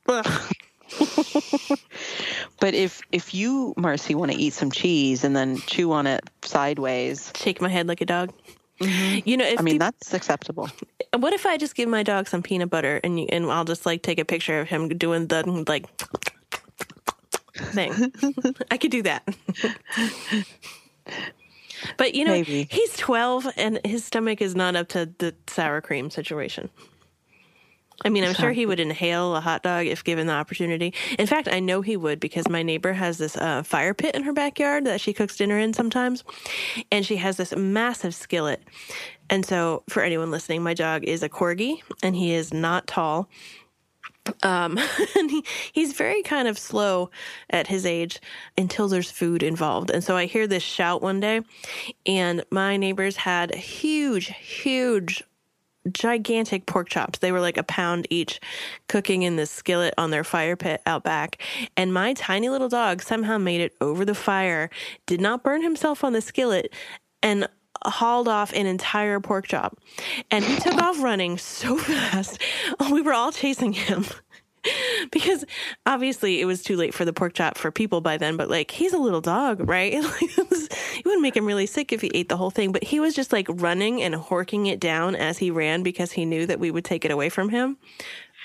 But 2.62 2.76
if 2.76 3.02
if 3.12 3.34
you, 3.34 3.74
Marcy, 3.76 4.14
want 4.14 4.32
to 4.32 4.38
eat 4.38 4.54
some 4.54 4.70
cheese 4.72 5.24
and 5.24 5.36
then 5.36 5.58
chew 5.58 5.92
on 5.92 6.06
it 6.06 6.30
sideways, 6.44 7.34
Shake 7.36 7.60
my 7.60 7.70
head 7.70 7.88
like 7.88 8.02
a 8.02 8.06
dog. 8.06 8.32
Mm-hmm. 8.80 9.28
You 9.28 9.36
know, 9.36 9.46
if 9.46 9.60
I 9.60 9.64
mean 9.64 9.74
peop- 9.76 9.80
that's 9.80 10.14
acceptable. 10.14 10.70
What 11.18 11.34
if 11.34 11.48
I 11.48 11.58
just 11.58 11.74
give 11.74 11.90
my 11.90 12.04
dog 12.04 12.28
some 12.28 12.44
peanut 12.44 12.70
butter 12.70 13.00
and 13.04 13.20
you, 13.20 13.26
and 13.30 13.52
I'll 13.52 13.66
just 13.66 13.86
like 13.88 14.04
take 14.04 14.20
a 14.20 14.26
picture 14.26 14.60
of 14.60 14.68
him 14.70 14.90
doing 14.90 15.26
the 15.26 15.44
like 15.68 15.88
thing? 17.56 18.14
I 18.72 18.78
could 18.78 18.92
do 18.92 19.02
that. 19.02 19.28
but 21.98 22.16
you 22.16 22.26
know, 22.26 22.32
Maybe. 22.32 22.68
he's 22.70 22.96
12 22.98 23.48
and 23.58 23.80
his 23.86 24.04
stomach 24.06 24.42
is 24.42 24.56
not 24.56 24.76
up 24.76 24.90
to 24.90 25.12
the 25.18 25.36
sour 25.48 25.82
cream 25.82 26.10
situation. 26.10 26.70
I 28.04 28.10
mean, 28.10 28.24
I'm 28.24 28.34
sure 28.34 28.52
he 28.52 28.66
would 28.66 28.80
inhale 28.80 29.36
a 29.36 29.42
hot 29.42 29.64
dog 29.64 29.86
if 29.86 30.04
given 30.04 30.28
the 30.28 30.34
opportunity. 30.34 30.94
In 31.20 31.28
fact, 31.28 31.48
I 31.52 31.60
know 31.60 31.82
he 31.82 31.98
would 31.98 32.20
because 32.20 32.50
my 32.50 32.64
neighbor 32.64 32.94
has 32.94 33.18
this 33.18 33.38
uh, 33.38 33.64
fire 33.64 33.94
pit 33.94 34.16
in 34.16 34.24
her 34.24 34.34
backyard 34.34 34.86
that 34.86 35.02
she 35.02 35.14
cooks 35.14 35.38
dinner 35.38 35.60
in 35.60 35.74
sometimes. 35.74 36.24
And 36.92 37.06
she 37.06 37.18
has 37.18 37.38
this 37.38 37.56
massive 37.56 38.16
skillet. 38.16 38.64
And 39.30 39.46
so, 39.46 39.84
for 39.88 40.02
anyone 40.02 40.32
listening, 40.32 40.64
my 40.64 40.74
dog 40.74 41.04
is 41.04 41.24
a 41.24 41.30
corgi 41.30 41.82
and 42.02 42.16
he 42.16 42.34
is 42.34 42.54
not 42.54 42.88
tall. 42.88 43.30
Um, 44.44 44.80
he, 45.14 45.44
he's 45.72 45.94
very 45.94 46.22
kind 46.24 46.48
of 46.48 46.58
slow 46.58 47.10
at 47.50 47.68
his 47.68 47.86
age 47.86 48.20
until 48.58 48.88
there's 48.88 49.12
food 49.12 49.44
involved. 49.44 49.90
And 49.90 50.04
so 50.04 50.16
I 50.16 50.26
hear 50.26 50.48
this 50.48 50.64
shout 50.64 51.02
one 51.02 51.20
day, 51.20 51.42
and 52.06 52.44
my 52.52 52.78
neighbors 52.78 53.18
had 53.18 53.54
huge, 53.56 54.28
huge 54.28 55.24
gigantic 55.92 56.66
pork 56.66 56.90
chops. 56.90 57.20
They 57.20 57.32
were 57.32 57.40
like 57.40 57.58
a 57.58 57.64
pound 57.64 58.08
each, 58.10 58.40
cooking 58.88 59.24
in 59.24 59.36
this 59.36 59.52
skillet 59.52 59.94
on 59.98 60.12
their 60.12 60.24
fire 60.24 60.56
pit 60.56 60.82
out 60.86 61.04
back. 61.04 61.42
And 61.76 61.94
my 61.94 62.14
tiny 62.14 62.50
little 62.50 62.70
dog 62.70 63.02
somehow 63.02 63.38
made 63.38 63.62
it 63.62 63.74
over 63.82 64.06
the 64.06 64.16
fire, 64.16 64.70
did 65.06 65.22
not 65.22 65.44
burn 65.44 65.62
himself 65.64 66.04
on 66.04 66.14
the 66.14 66.22
skillet, 66.22 66.74
and 67.24 67.48
hauled 67.86 68.28
off 68.28 68.54
an 68.54 68.66
entire 68.66 69.20
pork 69.20 69.48
chop. 69.48 69.78
And 70.30 70.44
he 70.44 70.56
took 70.58 70.82
off 70.82 71.02
running 71.02 71.38
so 71.38 71.78
fast. 71.78 72.40
We 72.92 73.02
were 73.02 73.14
all 73.14 73.32
chasing 73.32 73.74
him. 73.74 74.06
Because 75.12 75.44
obviously 75.88 76.40
it 76.40 76.46
was 76.46 76.62
too 76.62 76.78
late 76.78 76.94
for 76.94 77.04
the 77.04 77.14
pork 77.14 77.34
chop 77.34 77.58
for 77.58 77.72
people 77.72 78.00
by 78.00 78.18
then, 78.18 78.38
but 78.38 78.48
like 78.48 78.70
he's 78.70 78.94
a 78.94 78.98
little 79.00 79.20
dog, 79.20 79.68
right? 79.68 79.94
Like, 80.04 80.38
it, 80.38 80.50
was, 80.52 80.70
it 81.00 81.06
would 81.06 81.20
make 81.20 81.36
him 81.36 81.48
really 81.48 81.66
sick 81.66 81.92
if 81.92 82.02
he 82.02 82.12
ate 82.14 82.30
the 82.30 82.38
whole 82.38 82.52
thing. 82.52 82.72
But 82.72 82.84
he 82.84 83.00
was 83.00 83.16
just 83.16 83.34
like 83.34 83.48
running 83.50 84.04
and 84.04 84.14
horking 84.14 84.68
it 84.68 84.80
down 84.80 85.16
as 85.16 85.40
he 85.40 85.50
ran 85.50 85.82
because 85.82 86.12
he 86.12 86.26
knew 86.26 86.46
that 86.46 86.60
we 86.60 86.70
would 86.70 86.86
take 86.86 87.06
it 87.06 87.10
away 87.10 87.30
from 87.30 87.50
him. 87.50 87.78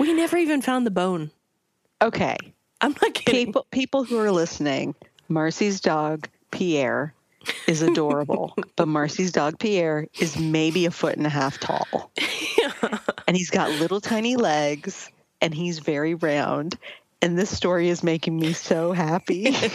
We 0.00 0.14
never 0.14 0.38
even 0.38 0.62
found 0.62 0.86
the 0.86 0.90
bone. 0.90 1.32
Okay, 2.00 2.38
I'm 2.80 2.94
not 3.02 3.12
kidding. 3.12 3.46
people 3.46 3.66
people 3.70 4.04
who 4.04 4.18
are 4.18 4.32
listening, 4.32 4.94
Marcy's 5.28 5.80
dog 5.80 6.28
Pierre 6.50 7.12
is 7.66 7.82
adorable, 7.82 8.54
but 8.76 8.88
Marcy's 8.88 9.32
dog 9.32 9.58
Pierre 9.58 10.06
is 10.18 10.38
maybe 10.38 10.86
a 10.86 10.90
foot 10.90 11.16
and 11.16 11.26
a 11.26 11.30
half 11.30 11.58
tall, 11.58 12.10
and 13.26 13.36
he's 13.36 13.50
got 13.50 13.70
little 13.70 14.00
tiny 14.00 14.36
legs, 14.36 15.10
and 15.40 15.54
he's 15.54 15.78
very 15.78 16.14
round. 16.14 16.78
And 17.22 17.38
this 17.38 17.54
story 17.54 17.88
is 17.88 18.02
making 18.02 18.38
me 18.38 18.52
so 18.52 18.92
happy. 18.92 19.54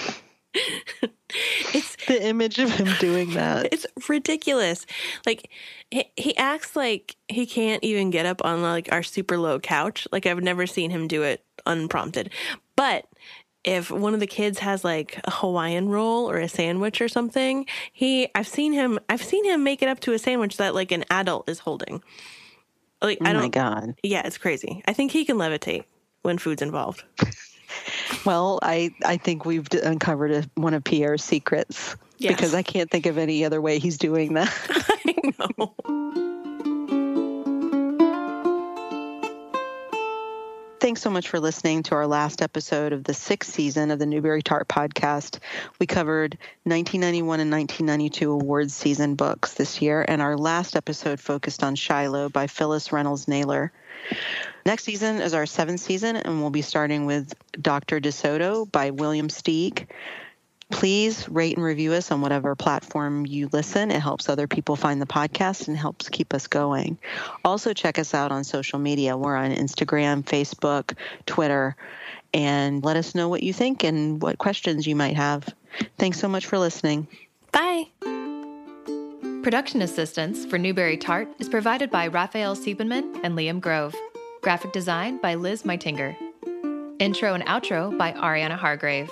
It's 1.74 1.96
the 2.08 2.22
image 2.22 2.60
of 2.60 2.70
him 2.72 2.90
doing 3.00 3.32
that. 3.32 3.70
It's 3.72 3.86
ridiculous. 4.10 4.86
Like 5.26 5.50
he, 5.90 6.06
he 6.18 6.36
acts 6.38 6.76
like 6.76 7.16
he 7.30 7.46
can't 7.46 7.84
even 7.84 8.10
get 8.10 8.26
up 8.26 8.44
on 8.44 8.62
like 8.62 8.92
our 8.92 9.04
super 9.04 9.38
low 9.38 9.60
couch. 9.60 10.08
Like 10.12 10.26
I've 10.26 10.44
never 10.44 10.68
seen 10.68 10.92
him 10.92 11.08
do 11.08 11.24
it 11.24 11.44
unprompted. 11.66 12.32
But 12.76 13.06
if 13.64 13.92
one 13.92 14.14
of 14.14 14.20
the 14.20 14.28
kids 14.28 14.60
has 14.60 14.84
like 14.84 15.20
a 15.26 15.32
Hawaiian 15.32 15.90
roll 15.90 16.30
or 16.30 16.38
a 16.38 16.48
sandwich 16.50 17.02
or 17.02 17.08
something, 17.08 17.66
he 17.94 18.30
I've 18.36 18.48
seen 18.48 18.74
him 18.74 19.00
I've 19.10 19.24
seen 19.24 19.46
him 19.46 19.64
make 19.64 19.82
it 19.82 19.90
up 19.90 20.00
to 20.02 20.14
a 20.14 20.20
sandwich 20.20 20.58
that 20.58 20.74
like 20.76 20.92
an 20.92 21.06
adult 21.10 21.48
is 21.50 21.60
holding. 21.60 22.02
Like 23.02 23.20
oh 23.22 23.26
I 23.26 23.34
don't 23.34 23.42
my 23.44 23.50
god. 23.50 23.96
Yeah, 24.04 24.22
it's 24.26 24.38
crazy. 24.38 24.82
I 24.88 24.94
think 24.94 25.12
he 25.12 25.26
can 25.26 25.38
levitate 25.38 25.86
when 26.22 26.38
food's 26.38 26.62
involved. 26.62 27.04
Well, 28.26 28.60
I 28.62 28.94
I 29.06 29.16
think 29.16 29.46
we've 29.46 29.66
uncovered 29.82 30.32
a, 30.32 30.44
one 30.56 30.74
of 30.74 30.84
Pierre's 30.84 31.24
secrets 31.24 31.96
Yes. 32.18 32.34
because 32.36 32.54
I 32.54 32.64
can't 32.64 32.92
think 32.92 33.06
of 33.06 33.18
any 33.18 33.46
other 33.46 33.62
way 33.62 33.80
he's 33.80 33.98
doing 33.98 34.34
that. 34.34 34.54
I 34.70 35.32
know. 35.58 36.41
Thanks 40.82 41.04
so 41.04 41.12
much 41.12 41.30
for 41.30 41.40
listening 41.40 41.84
to 41.84 41.96
our 41.96 42.08
last 42.08 42.42
episode 42.42 42.92
of 42.92 43.04
the 43.04 43.14
sixth 43.14 43.54
season 43.54 43.92
of 43.92 44.00
the 44.00 44.08
Newbery 44.08 44.42
Tart 44.42 44.68
podcast. 44.68 45.38
We 45.80 45.86
covered 45.86 46.40
1991 46.64 47.40
and 47.40 47.52
1992 47.52 48.32
awards 48.32 48.74
season 48.74 49.14
books 49.14 49.54
this 49.54 49.80
year, 49.80 50.04
and 50.08 50.24
our 50.24 50.36
last 50.36 50.76
episode 50.76 51.20
focused 51.20 51.62
on 51.62 51.76
Shiloh 51.76 52.30
by 52.30 52.48
Phyllis 52.48 52.92
Reynolds 52.92 53.28
Naylor. 53.28 53.72
Next 54.66 54.84
season 54.84 55.22
is 55.22 55.36
our 55.36 55.46
seventh 55.46 55.82
season, 55.82 56.16
and 56.16 56.42
we'll 56.42 56.50
be 56.50 56.64
starting 56.64 57.06
with 57.06 57.32
Dr. 57.62 58.00
DeSoto 58.00 58.70
by 58.72 58.90
William 58.90 59.28
Steig. 59.28 59.86
Please 60.72 61.28
rate 61.30 61.58
and 61.58 61.64
review 61.64 61.94
us 61.94 62.12
on 62.12 62.22
whatever 62.22 62.56
platform 62.56 63.26
you 63.26 63.50
listen. 63.52 63.92
It 63.92 64.02
helps 64.02 64.30
other 64.30 64.48
people 64.48 64.76
find 64.76 65.02
the 65.02 65.06
podcast 65.06 65.68
and 65.68 65.78
helps 65.78 66.10
keep 66.10 66.34
us 66.34 66.48
going. 66.48 66.98
Also, 67.46 67.74
check 67.74 68.00
us 68.00 68.14
out 68.14 68.32
on 68.32 68.44
social 68.44 68.80
media. 68.80 69.18
We're 69.18 69.36
on 69.36 69.52
Instagram, 69.52 70.24
Facebook, 70.24 70.98
Twitter, 71.26 71.76
and 72.34 72.84
let 72.84 72.98
us 72.98 73.14
know 73.14 73.30
what 73.30 73.44
you 73.44 73.54
think 73.54 73.84
and 73.84 74.22
what 74.22 74.38
questions 74.38 74.88
you 74.88 74.96
might 74.96 75.16
have. 75.18 75.48
Thanks 75.98 76.20
so 76.20 76.28
much 76.28 76.46
for 76.46 76.58
listening. 76.58 77.08
Bye. 77.52 77.88
Production 79.44 79.82
assistance 79.82 80.46
for 80.46 80.58
Newbery 80.58 80.98
Tart 80.98 81.28
is 81.40 81.50
provided 81.50 81.90
by 81.90 82.08
Raphael 82.08 82.56
Siebenman 82.56 83.20
and 83.24 83.38
Liam 83.38 83.60
Grove. 83.60 83.96
Graphic 84.42 84.72
design 84.72 85.20
by 85.20 85.36
Liz 85.36 85.64
Meitinger. 85.64 86.16
Intro 87.00 87.34
and 87.34 87.44
outro 87.46 87.98
by 87.98 88.12
Ariana 88.14 88.58
Hargrave. 88.58 89.12